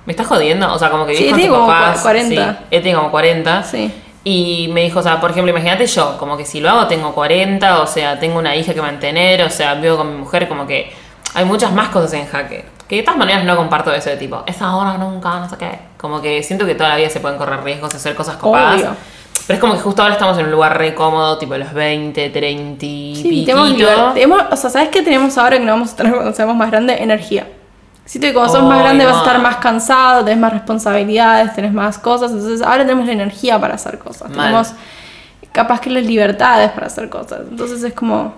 [0.06, 0.72] ¿me estás jodiendo?
[0.72, 2.00] O sea, como que Sí, tus como papás.
[2.00, 2.52] cua- 40.
[2.54, 3.64] Sí, él tiene como 40.
[3.64, 3.92] Sí.
[4.24, 7.14] Y me dijo, o sea, por ejemplo, imagínate yo, como que si lo hago tengo
[7.16, 10.68] 40, o sea, tengo una hija que mantener, o sea, vivo con mi mujer, como
[10.68, 10.92] que
[11.34, 12.64] hay muchas más cosas en jaque.
[12.92, 15.80] Que de todas maneras no comparto eso de tipo, es ahora, nunca, no sé qué.
[15.98, 18.82] Como que siento que toda la vida se pueden correr riesgos, hacer cosas copadas.
[18.82, 18.96] Obvio.
[19.48, 22.32] Pero es como que justo ahora estamos en un lugar re cómodo, tipo los 20,
[22.32, 25.96] 30 y Sí, tenemos, tenemos- o sea, ¿sabes qué tenemos ahora que no vamos a
[25.96, 27.00] tener cuando seamos más grandes?
[27.00, 27.48] Energía.
[28.04, 31.54] Siento que cuando sos más Ay, grande vas a estar más cansado, tenés más responsabilidades,
[31.56, 34.32] tenés más cosas, entonces ahora tenemos la energía para hacer cosas.
[34.32, 34.48] Mal.
[34.48, 34.74] Tenemos
[35.54, 37.40] capaz que las libertades para hacer cosas.
[37.50, 38.34] Entonces es como...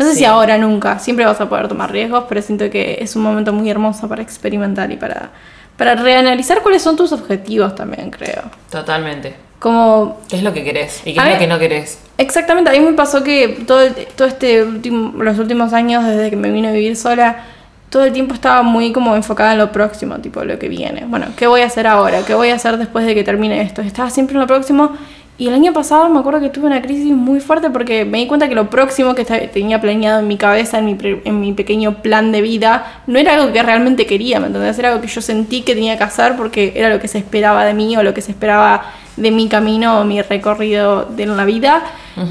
[0.00, 0.18] No sé Sí.
[0.20, 3.52] si ahora nunca, siempre vas a poder tomar riesgos, pero siento que es un momento
[3.52, 5.30] muy hermoso para experimentar y para,
[5.76, 8.42] para reanalizar cuáles son tus objetivos también, creo.
[8.70, 9.34] Totalmente.
[9.58, 11.02] Como ¿Qué es lo que querés?
[11.04, 11.98] ¿Y qué es lo que no querés?
[12.16, 13.80] Exactamente, a mí me pasó que todo,
[14.16, 17.44] todo este último, los últimos años, desde que me vine a vivir sola,
[17.90, 21.04] todo el tiempo estaba muy como enfocada en lo próximo, tipo lo que viene.
[21.06, 22.22] Bueno, ¿qué voy a hacer ahora?
[22.26, 23.82] ¿Qué voy a hacer después de que termine esto?
[23.82, 24.92] Estaba siempre en lo próximo
[25.40, 28.26] Y el año pasado me acuerdo que tuve una crisis muy fuerte porque me di
[28.26, 32.02] cuenta que lo próximo que tenía planeado en mi cabeza, en mi, en mi pequeño
[32.02, 34.78] plan de vida, no era algo que realmente quería, ¿me entendés?
[34.78, 37.64] Era algo que yo sentí que tenía que hacer porque era lo que se esperaba
[37.64, 38.82] de mí o lo que se esperaba
[39.16, 41.82] de mi camino o mi recorrido de la vida.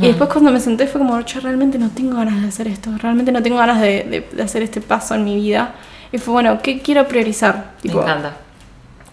[0.01, 2.91] Y después cuando me senté fue como, yo realmente no tengo ganas de hacer esto,
[3.01, 5.73] realmente no tengo ganas de, de- de hacer este paso en mi vida.
[6.11, 7.71] Y fue, bueno, ¿qué quiero priorizar?
[7.77, 8.33] Me Tipo, encanta.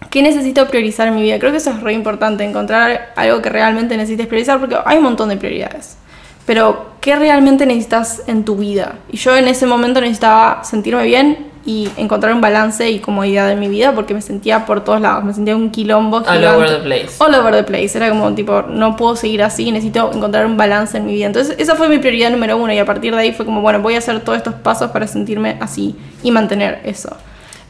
[0.09, 1.39] ¿Qué necesito priorizar en mi vida?
[1.39, 5.03] Creo que eso es re importante, encontrar algo que realmente necesites priorizar, porque hay un
[5.03, 5.97] montón de prioridades.
[6.45, 8.95] Pero, ¿qué realmente necesitas en tu vida?
[9.11, 13.59] Y yo en ese momento necesitaba sentirme bien y encontrar un balance y comodidad en
[13.59, 16.19] mi vida, porque me sentía por todos lados, me sentía un quilombo.
[16.19, 16.47] All gigante.
[16.47, 17.07] over the place.
[17.19, 17.97] All over the place.
[17.97, 21.25] Era como, tipo, no puedo seguir así, necesito encontrar un balance en mi vida.
[21.25, 23.81] Entonces, esa fue mi prioridad número uno, y a partir de ahí fue como, bueno,
[23.81, 27.09] voy a hacer todos estos pasos para sentirme así y mantener eso.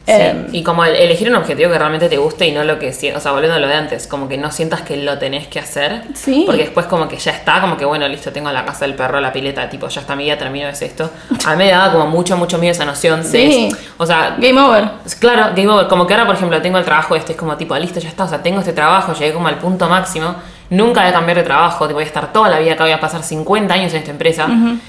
[0.08, 2.78] Sí, Em, y como el- elegir un objetivo que realmente te guste y no lo
[2.78, 5.46] que o sea, volviendo a lo de antes, como que no sientas que lo tenés
[5.48, 6.44] que hacer, Sí.
[6.46, 9.20] porque después como que ya está, como que bueno, listo, tengo la casa del perro,
[9.20, 11.10] la pileta, tipo, ya está mi vida, termino, es esto.
[11.46, 13.68] A mí me daba como mucho, mucho miedo esa noción Sí.
[13.70, 14.88] de, o sea, Game over.
[15.20, 15.86] Claro, game over.
[15.88, 18.24] Como que ahora, por ejemplo, tengo el trabajo este, es como tipo, listo, ya está.
[18.24, 20.34] O sea, tengo este trabajo, llegué como al punto máximo.
[20.70, 22.92] Nunca voy a cambiar de trabajo, tipo, voy a estar toda la vida acá, voy
[22.92, 24.48] a pasar 50 años en esta empresa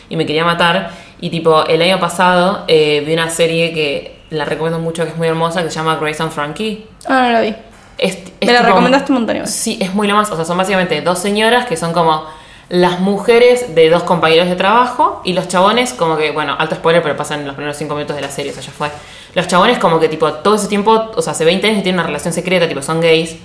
[0.10, 0.92] y me quería matar.
[1.22, 5.18] Y tipo, el año pasado eh, vi una serie que la recomiendo mucho, que es
[5.18, 6.88] muy hermosa, que se llama Grace and Frankie.
[7.08, 7.56] Ah, no la vi.
[7.98, 9.36] Es- es Me la tipo- recomendaste un montón.
[9.38, 9.50] igual.
[9.52, 10.32] Sí, es muy lo más.
[10.32, 12.26] O sea, son básicamente dos señoras que son como
[12.70, 17.02] las mujeres de dos compañeros de trabajo y los chabones, como que, bueno, alto spoiler,
[17.02, 18.90] pero pasan los primeros cinco minutos de la serie, o sea, ya fue.
[19.34, 22.00] Los chabones, como que, tipo, todo ese tiempo, o sea, hace 20 años que tienen
[22.00, 23.38] una relación secreta, tipo, son gays.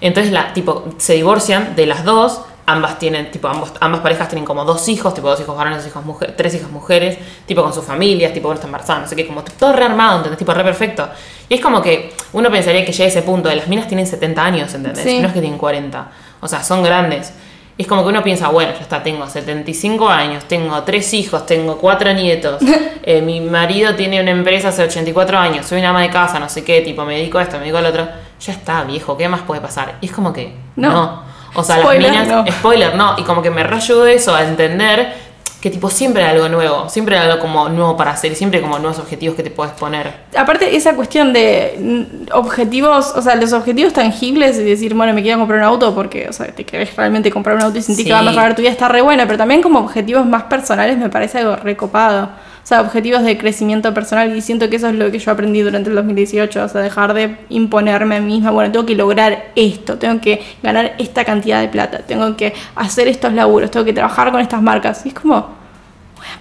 [0.00, 2.42] Entonces, la, tipo, se divorcian de las dos.
[2.70, 5.86] Ambas tienen, tipo, ambos, ambas parejas tienen como dos hijos, tipo, dos hijos varones, dos
[5.86, 9.16] hijos mujeres, tres hijas mujeres, tipo, con sus familias, tipo, uno está embarazada, no sé
[9.16, 10.38] qué, como todo rearmado, ¿entendés?
[10.38, 11.08] Tipo, re perfecto.
[11.48, 14.06] Y es como que uno pensaría que llega a ese punto, de las minas tienen
[14.06, 15.02] 70 años, ¿entendés?
[15.02, 15.18] Sí.
[15.18, 16.08] No es que tienen 40.
[16.40, 17.32] O sea, son grandes.
[17.78, 21.46] Y es como que uno piensa, bueno, ya está, tengo 75 años, tengo tres hijos,
[21.46, 22.60] tengo cuatro nietos,
[23.02, 26.50] eh, mi marido tiene una empresa hace 84 años, soy una ama de casa, no
[26.50, 28.08] sé qué, tipo, me dedico a esto, me dedico al otro.
[28.40, 29.94] Ya está, viejo, ¿qué más puede pasar?
[30.02, 30.92] Y es como que, No.
[30.92, 31.28] no.
[31.58, 32.52] O sea, Spoiler, las minas, no.
[32.52, 33.14] spoiler, no.
[33.18, 35.12] Y como que me reayudó eso a entender
[35.60, 38.64] que, tipo, siempre hay algo nuevo, siempre hay algo como nuevo para hacer, siempre hay
[38.64, 40.12] como nuevos objetivos que te puedes poner.
[40.36, 45.22] Aparte, esa cuestión de mm, objetivos, o sea, los objetivos tangibles y decir, bueno, me
[45.22, 48.04] quiero comprar un auto porque, o sea, te querés realmente comprar un auto y sentir
[48.04, 48.08] Sí.
[48.08, 50.96] que va a mejorar tu vida, está re buena, pero también como objetivos más personales
[50.96, 52.28] me parece algo recopado.
[52.62, 55.62] O sea, objetivos de crecimiento personal y siento que eso es lo que yo aprendí
[55.62, 59.46] durante el 2018, o sea, dejar de imponerme a mí misma, bueno, tengo que lograr
[59.56, 63.94] esto, tengo que ganar esta cantidad de plata, tengo que hacer estos laburos, tengo que
[63.94, 65.00] trabajar con estas marcas.
[65.06, 65.47] Y es como,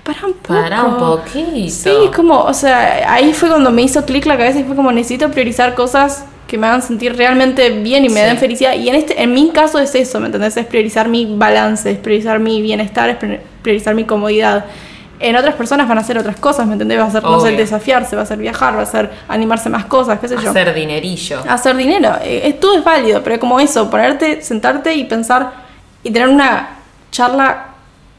[0.03, 0.53] para un poco.
[0.61, 1.69] Para un poquito.
[1.69, 4.75] Sí, es como, o sea, ahí fue cuando me hizo clic la cabeza y fue
[4.75, 8.25] como necesito priorizar cosas que me hagan sentir realmente bien y me Sí.
[8.25, 8.73] den felicidad.
[8.75, 10.55] Y en este, en mi caso es eso, ¿me entendés?
[10.55, 14.63] Es priorizar mi balance, es priorizar mi bienestar, es pri- priorizar mi comodidad.
[15.19, 16.99] En otras personas van a hacer otras cosas, ¿me entendés?
[16.99, 19.85] Va a ser, no sé, desafiarse, va a ser viajar, va a ser animarse más
[19.85, 20.49] cosas, qué sé yo.
[20.51, 21.41] Hacer dinerillo.
[21.49, 22.13] Hacer dinero.
[22.23, 25.51] Eh, todo es válido, pero como eso, ponerte, sentarte y pensar
[26.03, 26.69] y tener una
[27.11, 27.66] charla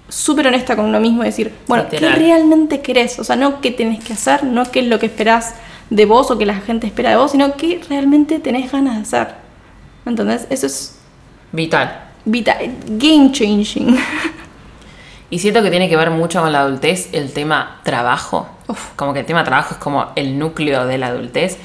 [0.08, 2.14] súper honesta con uno mismo y decir, bueno, Literal.
[2.14, 3.18] ¿qué realmente querés?
[3.18, 5.54] O sea, no qué tenés que hacer, no qué es lo que esperás
[5.90, 9.02] de vos o que la gente espera de vos, sino qué realmente tenés ganas de
[9.02, 9.34] hacer.
[10.06, 10.46] ¿Entendés?
[10.50, 10.98] Eso es
[11.52, 12.04] Vital.
[12.24, 13.98] vital, game changing.
[15.30, 18.48] Y siento que tiene que ver mucho con la adultez el tema trabajo.
[18.66, 18.92] Uf.
[18.96, 21.58] Como que el tema trabajo es como el núcleo de la adultez.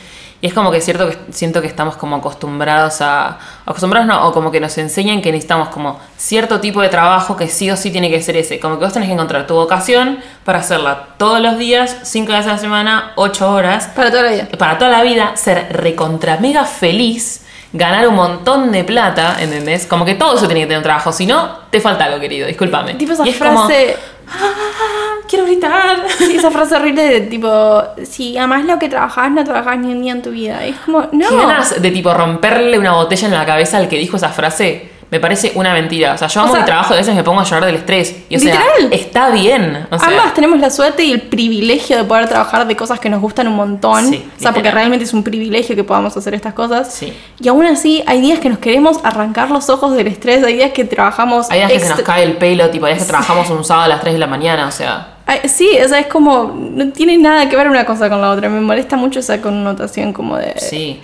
[0.44, 3.38] Y es como que es cierto que siento que estamos como acostumbrados a.
[3.66, 7.48] Acostumbrados no, o como que nos enseñan que necesitamos como cierto tipo de trabajo que
[7.48, 8.60] sí o sí tiene que ser ese.
[8.60, 12.48] Como que vos tenés que encontrar tu vocación para hacerla todos los días, cinco veces
[12.48, 13.88] a la semana, ocho horas.
[13.96, 14.48] Para toda la vida.
[14.58, 19.86] para toda la vida, ser recontra mega feliz, ganar un montón de plata, ¿entendés?
[19.86, 22.48] Como que todo eso tiene que tener un trabajo, si no, te falta algo, querido,
[22.48, 22.96] discúlpame.
[22.96, 23.96] Tipo esa Y es como, frase,
[24.42, 26.06] "Ah, quiero gritar.
[26.18, 30.02] sí, esa frase horrible de tipo, si amás lo que trabajás, no trabajás ni un
[30.02, 30.66] día en tu vida.
[30.66, 31.30] Es como, no.
[31.30, 34.93] Qué ganas de tipo romperle una botella en la cabeza al que dijo esa frase.
[35.14, 36.14] Me parece una mentira.
[36.14, 37.76] O sea, yo amo sea, mi trabajo y a veces me pongo a llorar del
[37.76, 38.24] estrés.
[38.30, 38.94] Y o sea, literal.
[38.94, 39.86] está bien.
[39.92, 43.12] O sea, Ambas tenemos la suerte y el privilegio de poder trabajar de cosas que
[43.12, 44.10] nos gustan un montón.
[44.10, 46.92] Sí, o sea, porque realmente es un privilegio que podamos hacer estas cosas.
[46.92, 47.14] Sí.
[47.40, 50.72] Y aún así, hay días que nos queremos arrancar los ojos del estrés, hay días
[50.72, 51.52] que trabajamos.
[51.52, 53.86] hay días que se nos cae el pelo, tipo, hay días que trabajamos un sábado
[53.86, 55.10] a las 3 de la mañana, o sea.
[55.28, 56.56] Ay, Sí, o sea, es como.
[56.58, 58.50] No tiene nada que ver una cosa con la otra.
[58.50, 60.56] Me molesta mucho esa connotación como de.
[60.58, 61.00] Sí.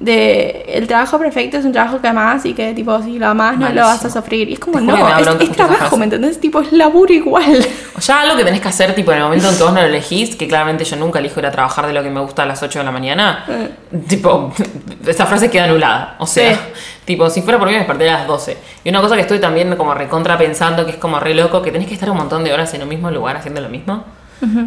[0.00, 3.58] De el trabajo perfecto es un trabajo que amás y que tipo si lo amás
[3.58, 4.48] no lo vas a sufrir.
[4.48, 5.96] Y es como, no, es, es trabajo.
[5.98, 6.40] ¿me entendés?
[6.40, 7.64] Tipo, es laburo igual.
[7.96, 9.80] O ya algo que tenés que hacer, tipo, en el momento en que vos no
[9.82, 12.44] lo elegís, que claramente yo nunca elijo ir a trabajar de lo que me gusta
[12.44, 13.44] a las 8 de la mañana,
[14.08, 14.52] tipo,
[15.06, 16.16] esa frase queda anulada.
[16.18, 16.60] O sea, Sí.
[17.04, 18.56] tipo, si fuera por mí me despertaría a las 12.
[18.84, 21.70] Y una cosa que estoy también como recontra pensando, que es como re loco, que
[21.72, 24.04] tenés que estar un montón de horas en un mismo lugar haciendo lo mismo.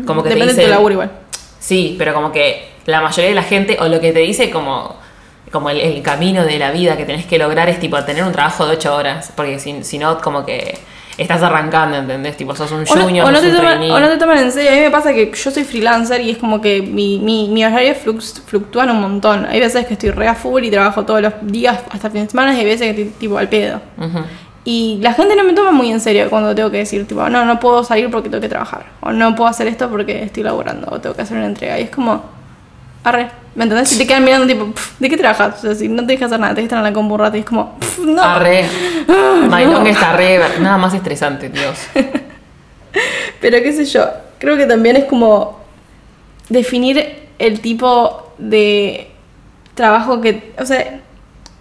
[0.06, 1.12] Como que te Depende de tu laburo igual.
[1.60, 4.98] Sí, pero como que la mayoría de la gente, o lo que te dice como,
[5.52, 8.32] como el, el camino de la vida que tenés que lograr es tipo tener un
[8.32, 10.78] trabajo de 8 horas, porque si, si no, como que
[11.16, 12.36] estás arrancando, ¿entendés?
[12.36, 14.18] Tipo, sos un O no, junior, o no sos te un toman, o no te
[14.18, 14.72] toman en serio.
[14.72, 17.64] A mí me pasa que yo soy freelancer y es como que mi, mi, mi
[17.64, 19.46] horario flux- fluctúan un montón.
[19.46, 22.30] Hay veces que estoy re a full y trabajo todos los días hasta fin de
[22.32, 23.80] semana y hay veces que estoy tipo al pedo.
[24.00, 24.20] Ujú.
[24.66, 27.46] Y la gente no me toma muy en serio cuando tengo que decir, tipo, no,
[27.46, 28.86] no puedo salir porque tengo que trabajar.
[29.02, 30.88] O no puedo hacer esto porque estoy laburando.
[30.90, 31.78] O tengo que hacer una entrega.
[31.80, 32.24] Y es como,
[33.04, 33.30] arre.
[33.56, 33.90] ¿Me entendés?
[33.90, 35.60] Si te quedan mirando, tipo, "Pff, ¿de qué trabajas?
[35.60, 37.20] O sea, si no te dejas hacer nada, te dejas estar en la compu un
[37.20, 38.24] rato y es como, "Pff, no.
[38.24, 38.66] Arre.
[39.50, 40.40] Mailón está re.
[40.60, 41.78] Nada más estresante, Dios.
[43.42, 44.06] Pero qué sé yo,
[44.40, 45.60] creo que también es como
[46.50, 49.10] definir el tipo de
[49.76, 51.02] trabajo que, o sea,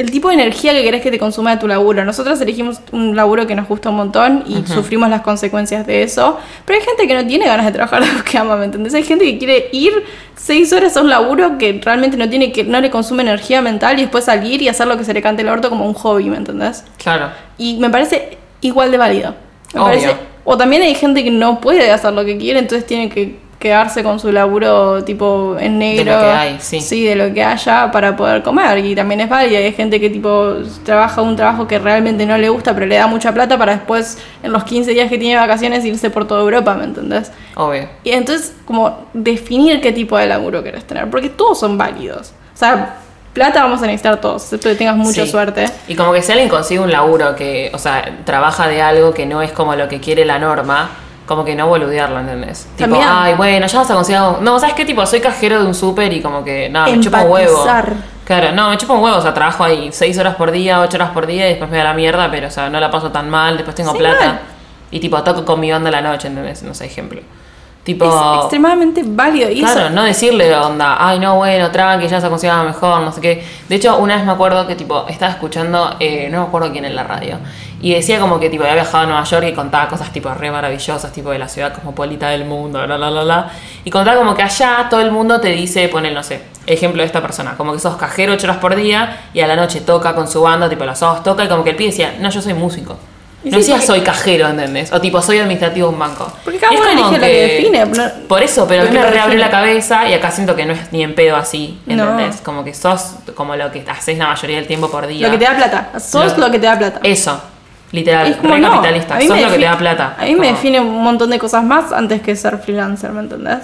[0.03, 2.05] el tipo de energía que querés que te consuma de tu laburo.
[2.05, 6.39] Nosotros elegimos un laburo que nos gusta un montón y sufrimos las consecuencias de eso,
[6.67, 8.93] pero hay gente que no tiene ganas de trabajar de lo que ama, ¿me entendés?
[8.95, 9.93] Hay gente que quiere ir
[10.37, 13.99] seis horas a un laburo que realmente no tiene que no le consume energía mental
[13.99, 16.25] y después salir y hacer lo que se le cante el orto como un hobby,
[16.25, 16.85] ¿me entendés?
[16.99, 17.31] Claro.
[17.59, 19.35] Y me parece igual de válido.
[19.75, 19.89] Me Obvio.
[19.91, 23.39] parece- o también hay gente que no puede hacer lo que quiere, entonces tiene que
[23.63, 26.13] quedarse con su laburo tipo en negro.
[26.13, 27.05] lo que hay, sí.
[27.07, 28.79] de lo que haya para poder comer.
[28.85, 29.59] Y también es válido.
[29.59, 33.07] Hay gente que tipo trabaja un trabajo que realmente no le gusta, pero le da
[33.07, 36.75] mucha plata para después, en los 15 días que tiene vacaciones, irse por toda Europa,
[36.75, 37.31] ¿me entendés?
[37.55, 37.89] Obvio.
[38.03, 42.33] Y entonces, como definir qué tipo de laburo querés tener, porque todos son válidos.
[42.53, 42.97] O sea,
[43.33, 45.31] plata vamos a necesitar todos, excepto que tengas mucha Sí.
[45.31, 45.65] suerte.
[45.89, 49.25] Y como que si alguien consigue un laburo que, o sea, trabaja de algo que
[49.25, 50.91] no es como lo que quiere la norma,
[51.33, 52.65] como que no boludearlo, ¿entendés?
[52.77, 53.05] Tipo, También.
[53.09, 54.39] ay, bueno, ya vas a conseguir algo.
[54.41, 54.85] No, ¿sabes qué?
[54.85, 57.51] Tipo, soy cajero de un súper y como que, nada, me chupa un huevo.
[57.63, 57.95] Empatizar.
[58.25, 60.97] Claro, no, me chupa un huevo, o sea, trabajo ahí seis horas por día, ocho
[60.97, 63.11] horas por día y después me da la mierda, pero, o sea, no la paso
[63.11, 64.27] tan mal, después tengo Sí, plata.
[64.27, 64.41] mal.
[64.91, 66.63] Y tipo, toco con mi banda a la noche, ¿entendés?
[66.63, 67.21] No sé, ejemplo.
[67.85, 68.05] Tipo...
[68.05, 69.51] Es extremadamente válido.
[69.51, 73.11] Y Claro, eso, no decirle onda, ay no, bueno, tranqui, ya se consiga mejor, no
[73.11, 73.45] sé qué.
[73.69, 76.85] De hecho, una vez me acuerdo que tipo, estaba escuchando, eh, no me acuerdo quién
[76.85, 77.39] en la radio,
[77.81, 80.53] y decía como que tipo había viajado a Nueva York y contaba cosas tipo re
[80.53, 83.51] maravillosas, tipo de la ciudad cosmopolita del mundo, bla bla bla bla.
[83.83, 87.07] Y contaba como que allá todo el mundo te dice, pone, no sé, ejemplo de
[87.07, 90.15] esta persona, como que sos cajero ocho horas por día y a la noche toca
[90.15, 92.41] con su banda, tipo las dos toca, y como que el pibe decía, no, yo
[92.41, 92.97] soy músico.
[93.45, 94.93] No sí, decía porque- soy cajero, ¿entendés?
[94.93, 96.33] O tipo soy administrativo de un banco.
[96.45, 98.99] Porque cada uno como elige lo que define, no- Por eso, pero a mí que
[98.99, 102.05] me reabrió la cabeza y acá siento que no es ni en pedo así, No.
[102.11, 102.41] ¿entendés?
[102.41, 105.27] Como que sos como lo que haces la mayoría del tiempo por día.
[105.27, 105.91] lo que te da plata.
[105.99, 107.01] Sos Lo- lo, que te da plata.
[107.03, 107.41] Eso,
[107.91, 110.17] literal, Es como re no, capitalista, sos me lo que te da plata.
[110.19, 113.21] A mí me Como- define un montón de cosas más antes que ser freelancer, ¿me
[113.21, 113.59] entendés?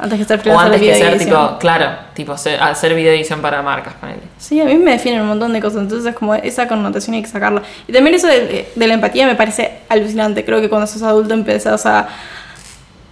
[0.00, 3.40] Antes que ser O freelancer antes de que ser tipo, claro, tipo hacer video edición
[3.40, 4.20] para marcas, ponele.
[4.38, 7.28] Sí, a mí me definen un montón de cosas, entonces como esa connotación hay que
[7.28, 7.62] sacarla.
[7.88, 10.44] Y también eso de, de la empatía me parece alucinante.
[10.44, 12.06] Creo que cuando sos adulto empiezas a,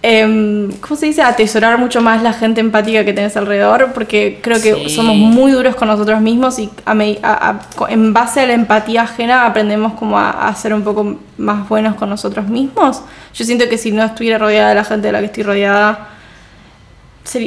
[0.01, 1.21] em, ¿cómo se dice?
[1.23, 4.89] Atesorar mucho más la gente empática que tenés alrededor, porque creo que Sí.
[4.89, 6.91] somos muy duros con nosotros mismos y a
[7.23, 7.59] a- a-
[7.91, 11.95] en base a la empatía ajena aprendemos como a, a ser un poco más buenos
[11.95, 13.01] con nosotros mismos.
[13.33, 16.09] Yo siento que si no estuviera rodeada de la gente de la que estoy rodeada,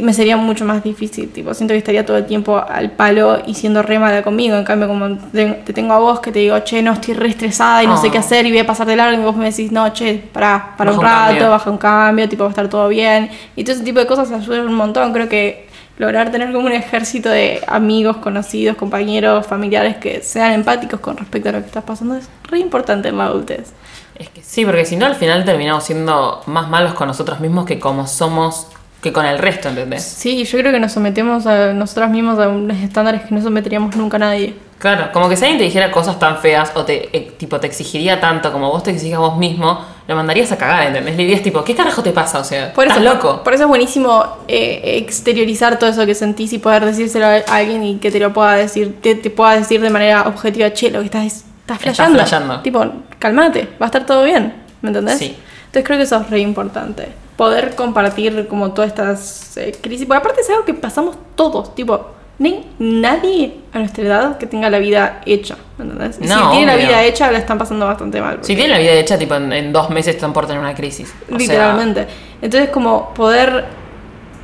[0.03, 3.55] me sería mucho más difícil, tipo, siento que estaría todo el tiempo al palo y
[3.55, 6.59] siendo re mala conmigo, en cambio como te, te tengo a vos que te digo,
[6.61, 8.97] che, no, estoy re estresada y no sé qué hacer y voy a pasar de
[8.97, 11.51] largo y vos me decís, no, che, para Baja un un rato, cambio.
[11.51, 14.31] baja un cambio, tipo, va a estar todo bien, y todo ese tipo de cosas
[14.33, 19.97] ayudan un montón, creo que lograr tener como un ejército de amigos, conocidos, compañeros, familiares
[19.99, 23.27] que sean empáticos con respecto a lo que estás pasando es re importante en la
[23.27, 23.73] adultez.
[24.15, 27.67] Es que sí, porque si no al final terminamos siendo más malos con nosotros mismos
[27.67, 28.69] que como somos,
[29.03, 30.03] que con el resto, ¿entendés?
[30.05, 33.97] Sí, yo creo que nos sometemos a nosotros mismos a unos estándares que no someteríamos
[33.97, 34.55] nunca a nadie.
[34.79, 37.67] Claro, como que si alguien te dijera cosas tan feas o te, eh, tipo, te
[37.67, 41.17] exigiría tanto como vos te exigís a vos mismo, lo mandarías a cagar, ¿entendés?
[41.17, 42.39] Le dirías tipo, ¿qué carajo te pasa?
[42.39, 43.43] O sea, Por eso, estás loco.
[43.45, 47.85] Por eso es buenísimo eh, exteriorizar todo eso que sentís y poder decírselo a alguien
[47.85, 51.01] y que te lo pueda decir, te, te pueda decir de manera objetiva, che, lo
[51.01, 52.19] que estás, estás Estás flasheando.
[52.19, 52.61] flasheando.
[52.61, 52.85] Tipo,
[53.19, 55.19] calmate, va a estar todo bien, ¿me entendés?
[55.19, 55.37] Sí.
[55.71, 57.09] Entonces creo que eso es re importante.
[57.37, 62.09] Poder compartir como todas estas eh, crisis, porque aparte es algo que pasamos todos, tipo,
[62.41, 66.19] no hay nadie a nuestra edad que tenga la vida hecha, ¿me entendés?
[66.21, 68.39] No, si tiene la vida hecha, la están pasando bastante mal.
[68.41, 71.15] Si tienen la vida hecha, tipo, en, en dos meses están por tener una crisis.
[71.27, 72.07] O sea, Literalmente.
[72.43, 73.67] Entonces, como poder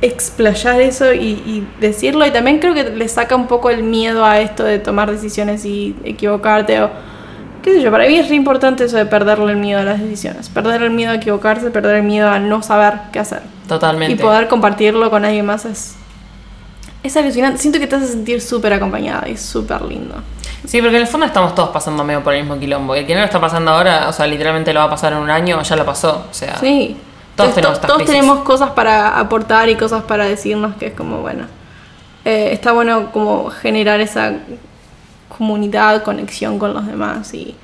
[0.01, 2.25] explayar eso y, y decirlo.
[2.25, 5.65] Y también creo que le saca un poco el miedo a esto de tomar decisiones
[5.65, 6.89] y equivocarte o
[7.67, 7.91] qué sé yo.
[7.91, 10.49] Para mí es re importante eso de perderle el miedo a las decisiones.
[10.49, 13.41] Perder el miedo a equivocarse, perder el miedo a no saber qué hacer.
[13.67, 14.13] Totalmente.
[14.13, 15.95] Y poder compartirlo con alguien más es...
[17.03, 17.59] Es alucinante.
[17.59, 20.15] Siento que te hace sentir súper acompañada y súper lindo.
[20.65, 22.95] Sí, porque en el fondo estamos todos pasando medio por el mismo quilombo.
[22.95, 25.13] Y el que no lo está pasando ahora, o sea, literalmente lo va a pasar
[25.13, 26.25] en un año, ya lo pasó.
[26.29, 26.97] O sea, Sí.
[27.35, 30.93] Todos Entonces, tenemos to- todos tenemos cosas para aportar y cosas para decirnos que es
[30.95, 31.45] como, bueno,
[32.25, 34.33] eh, está bueno como generar esa
[35.37, 37.55] comunidad, conexión con los demás y,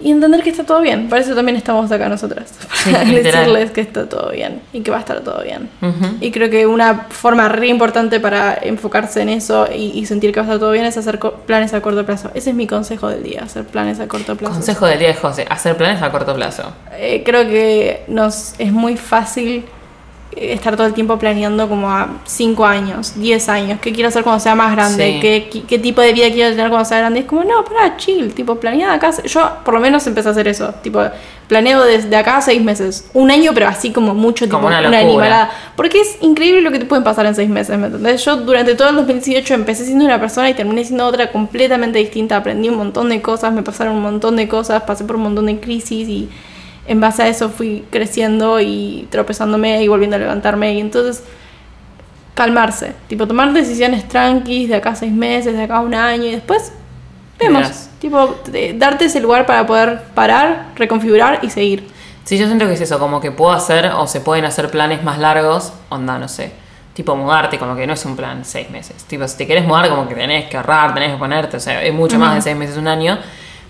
[0.00, 1.08] y entender que está todo bien.
[1.08, 2.52] Para eso también estamos acá nosotras.
[2.78, 3.40] Sí, Para literal.
[3.46, 5.68] decirles que está todo bien y que va a estar todo bien.
[5.82, 6.16] Ujú.
[6.20, 10.38] Y creo que una forma re importante para enfocarse en eso y, y sentir que
[10.40, 12.30] va a estar todo bien es hacer planes a corto plazo.
[12.34, 14.54] Ese es mi consejo del día, hacer planes a corto plazo.
[14.54, 16.72] Consejo del día de José, hacer planes a corto plazo.
[16.92, 19.64] Eh, creo que nos es muy fácil
[20.40, 24.40] estar todo el tiempo planeando como a 5 años, 10 años, qué quiero hacer cuando
[24.40, 25.20] sea más grande, Sí.
[25.20, 27.20] ¿Qué, qué, qué tipo de vida quiero tener cuando sea grande.
[27.20, 29.10] Es como, no, para, chill, tipo, planea de acá.
[29.24, 31.00] Yo por lo menos empecé a hacer eso, tipo,
[31.46, 34.80] planeo desde acá a 6 meses, un año, pero así como mucho, tipo, Como una
[34.86, 35.50] una, animalada.
[35.76, 38.24] Porque es increíble lo que te pueden pasar en 6 meses, ¿me entendés?
[38.24, 42.36] Yo durante todo el 2018 empecé siendo una persona y terminé siendo otra completamente distinta.
[42.36, 45.46] Aprendí un montón de cosas, me pasaron un montón de cosas, pasé por un montón
[45.46, 46.28] de crisis y
[46.88, 50.72] en base a eso fui creciendo y tropezándome y volviendo a levantarme.
[50.74, 51.22] Y entonces,
[52.34, 52.94] calmarse.
[53.08, 56.32] Tipo, tomar decisiones tranquis de acá a seis meses, de acá a un año y
[56.32, 56.72] después
[57.38, 57.62] vemos.
[57.62, 57.90] Verás.
[58.00, 61.86] Tipo, de- darte ese lugar para poder parar, reconfigurar y seguir.
[62.24, 65.02] Sí, yo siento que es eso, como que puedo hacer o se pueden hacer planes
[65.02, 66.52] más largos, onda, no sé.
[66.94, 69.04] Tipo mudarte, como que no es un plan seis meses.
[69.04, 71.82] Tipo, si te querés mudar, como que tenés que ahorrar, tenés que ponerte, o sea,
[71.82, 73.18] es mucho más de seis meses, un año.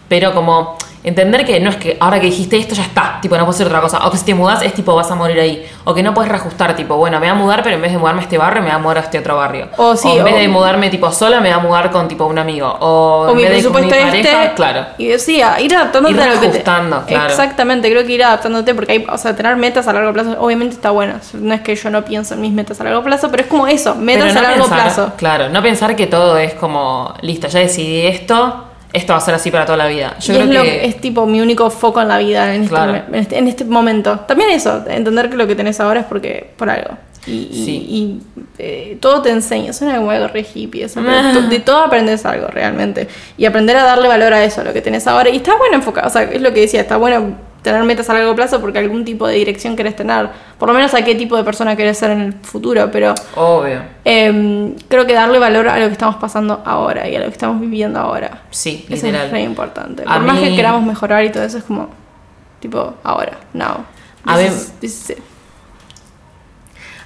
[0.09, 0.77] Pero como
[1.09, 3.67] entender que no es que ahora que dijiste esto ya está, tipo, no puedes hacer
[3.67, 4.07] otra cosa.
[4.07, 5.67] O que si te mudas es tipo, vas a morir ahí.
[5.85, 7.99] O que no puedes reajustar, tipo, bueno, me voy a mudar, pero en vez de
[7.99, 9.69] mudarme a este barrio, me voy a mudar a este otro barrio.
[9.77, 12.39] O sí, en vez de mudarme tipo sola, me voy a mudar con tipo un
[12.39, 12.69] amigo.
[12.81, 14.55] O, O en mi vez de con mi presupuesto pareja, este.
[14.55, 14.87] claro.
[14.99, 17.31] Y decía, ir adaptándote Ir a lo que te- ajustando, claro.
[17.31, 20.75] Exactamente, creo que ir adaptándote porque hay, o sea, tener metas a largo plazo, obviamente
[20.75, 21.15] está bueno.
[21.35, 23.67] No es que yo no pienso en mis metas a largo plazo, pero es como
[23.67, 25.13] eso, metas a largo pensar, plazo.
[25.17, 28.65] Claro, no pensar que todo es como, listo, ya decidí esto,
[28.99, 30.17] esto va a ser así para toda la vida.
[30.21, 32.63] Yo y creo es, lo que, es tipo mi único foco en la vida en
[32.63, 32.95] este, Claro.
[32.95, 34.21] en, este, en este momento.
[34.21, 36.91] También eso, entender que lo que tenés ahora es porque por algo.
[37.27, 37.87] Y, Sí.
[37.89, 38.21] y,
[38.59, 42.47] eh, todo te enseña, suena como algo re hippie eso, pero de todo aprendes algo
[42.49, 43.09] realmente.
[43.37, 45.29] Y aprender a darle valor a eso, a lo que tenés ahora.
[45.29, 48.15] Y está bueno enfocar, o sea, es lo que decía, está bueno tener metas a
[48.15, 50.29] largo plazo porque algún tipo de dirección querés tener.
[50.59, 53.83] Por lo menos a qué tipo de persona querés ser en el futuro, pero obvio,
[54.05, 57.33] em, creo que darle valor a lo que estamos pasando ahora y a lo que
[57.33, 58.43] estamos viviendo ahora.
[58.51, 59.27] sí, Eso literal.
[59.27, 60.03] es re importante.
[60.07, 61.89] A Por más que queramos mejorar y todo eso, es como,
[62.61, 63.85] tipo, ahora, now.
[64.25, 65.19] A This mí- is- this is it.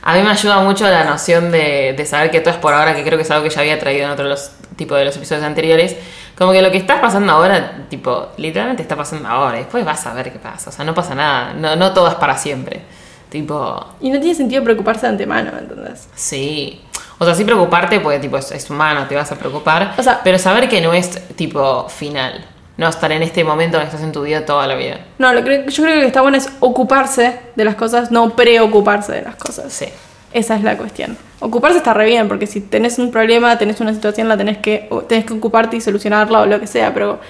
[0.05, 2.94] A mí me ayuda mucho la noción de, de saber que todo es por ahora,
[2.96, 5.16] que creo que es algo que ya había traído en otro los tipos de los
[5.16, 5.94] episodios anteriores.
[6.37, 9.59] Como que lo que está pasando ahora, tipo, literalmente está pasando ahora.
[9.59, 10.70] Después vas a ver qué pasa.
[10.70, 11.53] O sea, no pasa nada.
[11.55, 12.83] No, no todo es para siempre.
[13.28, 16.09] Tipo, Y no tiene sentido preocuparse de antemano, ¿me entendés?
[16.14, 16.83] Sí.
[17.18, 19.95] O sea, sí preocuparte, porque tipo es, es humano, te vas a preocupar.
[19.97, 22.45] O sea- pero saber que no es tipo final.
[22.76, 24.99] No estar en este momento que estás en tu vida toda la vida.
[25.18, 28.11] No, lo que, yo creo que lo que está bueno es ocuparse de las cosas,
[28.11, 29.72] no preocuparse de las cosas.
[29.72, 29.87] Sí.
[30.33, 31.16] Esa es la cuestión.
[31.41, 34.89] Ocuparse está re bien, porque si tenés un problema, tenés una situación, la tenés que,
[35.09, 37.20] tenés que ocuparte y solucionarla o lo que sea, pero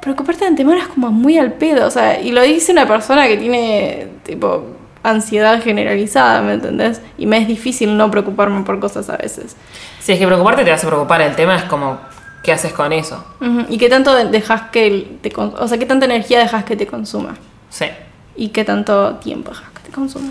[0.00, 3.26] preocuparte de antemano es como muy al pedo, o sea, y lo dice una persona
[3.26, 4.64] que tiene, tipo,
[5.02, 7.00] ansiedad generalizada, ¿me entendés?
[7.18, 9.56] Y me es difícil no preocuparme por cosas a veces.
[10.00, 11.20] Si es que preocuparte te vas a preocupar.
[11.22, 11.98] El tema es como,
[12.44, 13.24] ¿qué haces con eso?
[13.68, 16.86] Y qué tanto de- dejas que te, o sea, qué tanta energía dejas que te
[16.86, 17.34] consuma
[17.70, 17.86] Sí.
[18.36, 20.30] y qué tanto tiempo dejas que te consuma.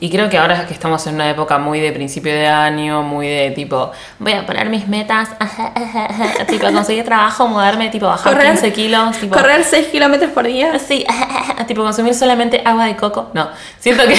[0.00, 3.26] Y creo que ahora que estamos en una época muy de principio de año, muy
[3.26, 3.90] de tipo,
[4.20, 8.72] voy a poner mis metas, ajá, ajá, ajá, tipo conseguir trabajo, mudarme, tipo bajar 15
[8.72, 9.34] kilos, tipo...
[9.34, 10.78] correr 6 kilómetros por día.
[10.78, 11.04] Sí,
[11.66, 13.30] tipo consumir solamente agua de coco.
[13.34, 13.48] No,
[13.80, 14.14] siento que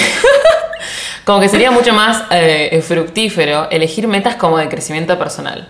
[1.24, 5.66] como que sería mucho más eh, fructífero elegir metas como de crecimiento personal.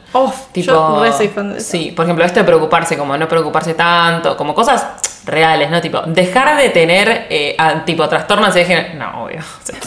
[1.07, 1.71] Yo soy fan de eso.
[1.71, 4.85] Sí, por ejemplo, esto de preocuparse, como no preocuparse tanto, como cosas
[5.25, 5.81] reales, ¿no?
[5.81, 8.95] Tipo, dejar de tener, eh, a- tipo, trastornos de género.
[8.95, 9.39] No, obvio.
[9.63, 9.79] o sea,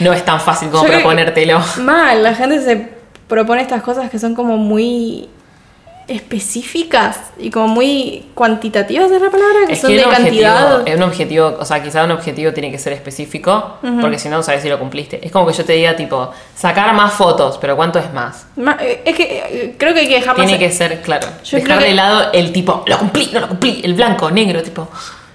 [0.00, 1.60] no es tan fácil como Yo proponértelo.
[1.78, 2.88] Mal, la gente se
[3.28, 5.28] propone estas cosas que son como muy
[6.08, 10.76] específicas y como muy cuantitativas de la palabra, que Es son que de cantidad.
[10.80, 14.36] objetivo, un objetivo, o sea, quizá un objetivo tiene que ser específico, porque si no,
[14.36, 15.24] no sabes si lo cumpliste.
[15.24, 18.46] Es como que yo te diga, tipo, sacar más fotos, pero ¿cuánto es más?
[18.56, 21.58] Ma- eh, Es que eh, creo que hay que dejarlas Tiene que ser, claro, Yo
[21.58, 24.88] dejar de que- lado el tipo, lo cumplí, no lo cumplí, el blanco, negro, tipo,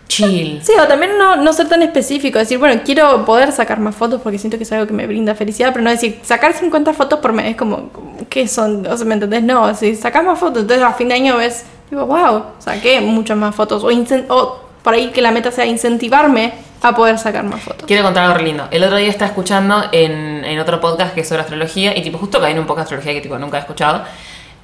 [0.09, 0.59] chill.
[0.61, 4.19] Sí, o también no, no ser tan específico, decir, bueno, quiero poder sacar más fotos
[4.21, 7.19] porque siento que es algo que me brinda felicidad, pero no decir, sacar 50 fotos
[7.19, 7.89] por mes, es como,
[8.29, 8.85] ¿qué son?
[8.85, 9.43] O sea, ¿me entendés?
[9.43, 13.37] No, si sacas más fotos, entonces a fin de año ves, digo, wow, saqué muchas
[13.37, 13.89] más fotos, o,
[14.33, 17.85] o por ahí que la meta sea incentivarme a poder sacar más fotos.
[17.85, 18.67] Quiero contar algo re lindo.
[18.71, 22.17] El otro día estaba escuchando en, en otro podcast que es sobre astrología y tipo
[22.17, 24.03] justo caí en un podcast de astrología que tipo nunca he escuchado.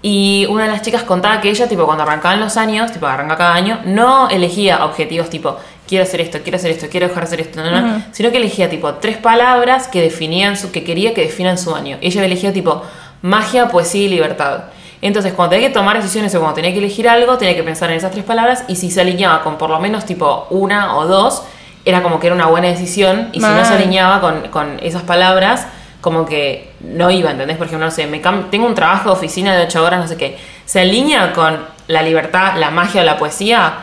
[0.07, 3.37] Y una de las chicas contaba que ella tipo cuando arrancaban los años, tipo arranca
[3.37, 7.27] cada año, no elegía objetivos tipo quiero hacer esto, quiero hacer esto, quiero dejar de
[7.27, 11.15] hacer esto, no, no, sino que elegía tipo tres palabras que definían su, que quería
[11.15, 11.97] que definan su año.
[12.01, 12.83] Ella elegía tipo
[13.23, 14.65] magia, poesía y libertad.
[15.01, 17.89] Entonces, cuando tenía que tomar decisiones o cuando tenía que elegir algo, tenía que pensar
[17.89, 21.07] en esas tres palabras y si se alineaba con por lo menos tipo una o
[21.07, 21.41] dos,
[21.83, 25.01] era como que era una buena decisión y si no se alineaba con, con esas
[25.01, 25.65] palabras,
[26.05, 27.57] como que no iba, ¿entendés?
[27.57, 28.19] Por ejemplo, no sé, me
[28.51, 30.37] tengo un trabajo de oficina de ocho horas, no sé qué.
[30.63, 33.73] ¿Se alinea con la libertad, la magia o la poesía?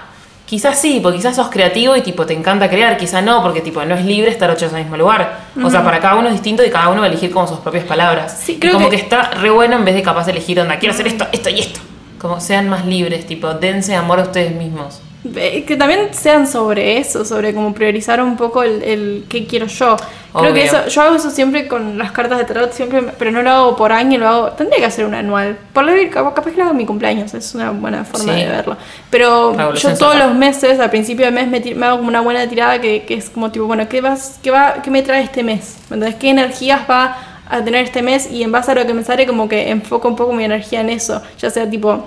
[0.47, 3.85] Quizás sí, porque quizás sos creativo y tipo te encanta crear, quizás no, porque tipo
[3.85, 5.37] no es libre estar ocho horas en el mismo lugar.
[5.65, 7.59] O sea, para cada uno es distinto y cada uno va a elegir como sus
[7.59, 8.41] propias palabras.
[8.41, 9.03] Sí, Y creo como que- que...
[9.03, 11.59] está re bueno en vez de capaz de elegir onda, quiero hacer esto, esto y
[11.59, 11.81] esto.
[12.21, 15.01] Como sean más libres, tipo, dense amor a ustedes mismos.
[15.23, 19.97] Que también sean sobre eso, sobre como priorizar un poco el, el qué quiero yo.
[20.33, 20.65] Creo que Obvio.
[20.65, 23.77] eso, yo hago eso siempre con las cartas de tarot, siempre, pero no lo hago
[23.77, 25.57] por año, lo hago, tendría que hacer un anual.
[25.73, 28.41] Por lo capaz, capaz que lo hago en mi cumpleaños, es una buena forma Sí.
[28.41, 28.77] de verlo.
[29.11, 32.49] Pero yo todos los meses, al principio de mes, me, me hago como una buena
[32.49, 35.45] tirada que, que es como tipo, bueno, ¿qué, vas, qué, va, ¿qué me trae este
[35.45, 35.77] mes?
[35.91, 36.19] ¿Me entendés?
[36.19, 37.17] ¿Qué energías va
[37.49, 38.29] a tener este mes?
[38.33, 40.81] Y en base a lo que me sale, como que enfoco un poco mi energía
[40.81, 42.07] en eso, ya sea tipo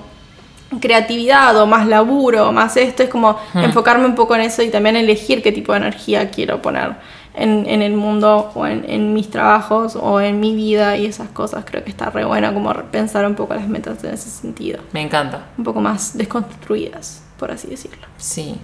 [0.81, 4.69] creatividad o más laburo o más esto, es como enfocarme un poco en eso y
[4.69, 6.95] también elegir qué tipo de energía quiero poner
[7.35, 11.29] en, en el mundo o en, en mis trabajos o en mi vida y esas
[11.29, 11.65] cosas.
[11.65, 15.01] Creo que está re bueno como pensar un poco las metas en ese sentido, Me
[15.01, 15.45] encanta.
[15.57, 18.07] un poco más desconstruidas, por así decirlo.
[18.17, 18.55] Sí.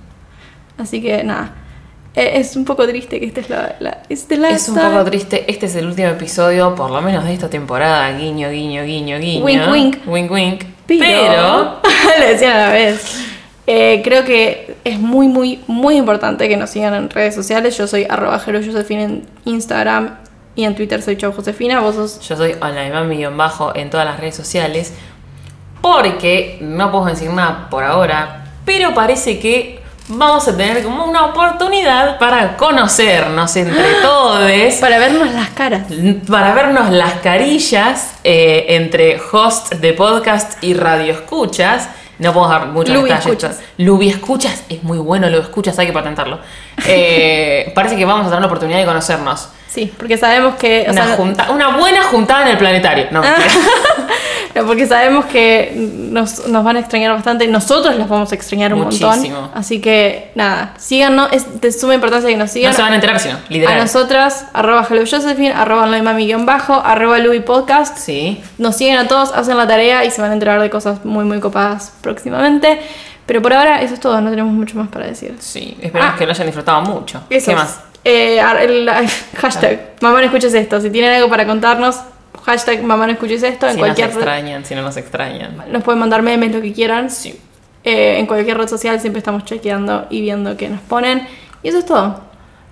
[0.78, 1.54] Así que nada,
[2.16, 3.76] eh, es un poco triste que esta es la...
[3.80, 5.50] la esta es la Es un poco triste.
[5.52, 8.18] Este es el último episodio, por lo menos de esta temporada.
[8.18, 9.46] Guiño, guiño, guiño, guiño.
[9.46, 9.98] Wink, wink.
[10.08, 10.64] Wink, wink.
[10.88, 11.82] Pero, Pero.
[12.20, 13.28] lo decían a la vez.
[13.68, 17.78] Eh, creo que es muy, muy, muy importante que nos sigan en redes sociales.
[17.78, 20.18] Yo soy arroba Josefina en Instagram
[20.56, 21.80] y en Twitter soy Chau Josefina.
[21.80, 22.56] Vos sos Yo soy
[23.38, 24.94] bajo en todas las redes sociales.
[25.82, 28.46] Porque no podemos decir nada por ahora.
[28.66, 34.42] Pero parece que vamos a tener como una oportunidad para conocernos entre todos.
[34.80, 35.84] para vernos las caras.
[36.30, 41.90] Para vernos las carillas eh, entre host de podcast y radio escuchas.
[42.20, 43.26] No podemos dar muchos detalles.
[43.26, 43.60] escuchas.
[44.12, 46.40] Escuchas es muy bueno, lo escuchas, hay que patentarlo.
[46.86, 49.50] Eh, parece que vamos a tener la oportunidad de conocernos.
[49.68, 50.86] Sí, porque sabemos que.
[50.88, 53.08] o Una, sea, junta- una buena juntada en el planetario.
[53.12, 53.38] No, Ah.
[54.56, 57.48] No, porque sabemos que nos, nos van a extrañar bastante.
[57.48, 59.10] Nosotros los vamos a extrañar un Muchísimo.
[59.12, 59.52] montón.
[59.54, 61.30] Así que nada, síganos.
[61.32, 62.72] Es de suma importancia que nos sigan.
[62.72, 63.78] no se van a enterar, sino, a literal.
[63.78, 65.88] nosotras, arroba Hello Josephine, arroba
[66.40, 67.98] bajo arroba Lubi Podcast.
[67.98, 68.42] Sí.
[68.58, 71.24] Nos siguen a todos, hacen la tarea y se van a enterar de cosas muy,
[71.26, 72.80] muy copadas próximamente.
[73.26, 75.36] Pero por ahora eso es todo, no tenemos mucho más para decir.
[75.40, 76.18] Sí, esperamos Ah.
[76.20, 77.22] que lo hayan disfrutado mucho.
[77.30, 77.80] Eso ¿Qué más?
[78.04, 78.90] Eh, el,
[79.38, 80.82] hashtag, mamá no escuches esto.
[80.82, 81.98] Si tienen algo para contarnos,
[82.44, 83.68] hashtag mamá no escuches esto.
[83.68, 85.64] En Si cualquier nos extrañan, si no nos extrañan.
[85.70, 87.10] nos pueden mandar memes, lo que quieran.
[87.10, 87.40] Sí.
[87.84, 91.28] Eh, en cualquier red social siempre estamos chequeando y viendo qué nos ponen.
[91.64, 92.22] Y eso es todo.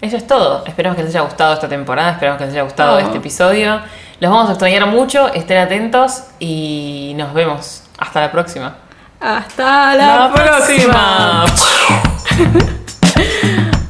[0.02, 0.64] Eso es todo.
[0.66, 3.00] Esperamos que les haya gustado esta temporada, esperamos que les haya gustado Oh.
[3.00, 3.82] este episodio.
[4.20, 7.84] Los vamos a extrañar mucho, estén atentos y nos vemos.
[7.98, 8.76] Hasta la próxima.
[9.20, 11.46] Hasta la, próxima.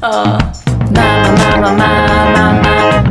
[0.00, 3.04] Mama, mama, mama.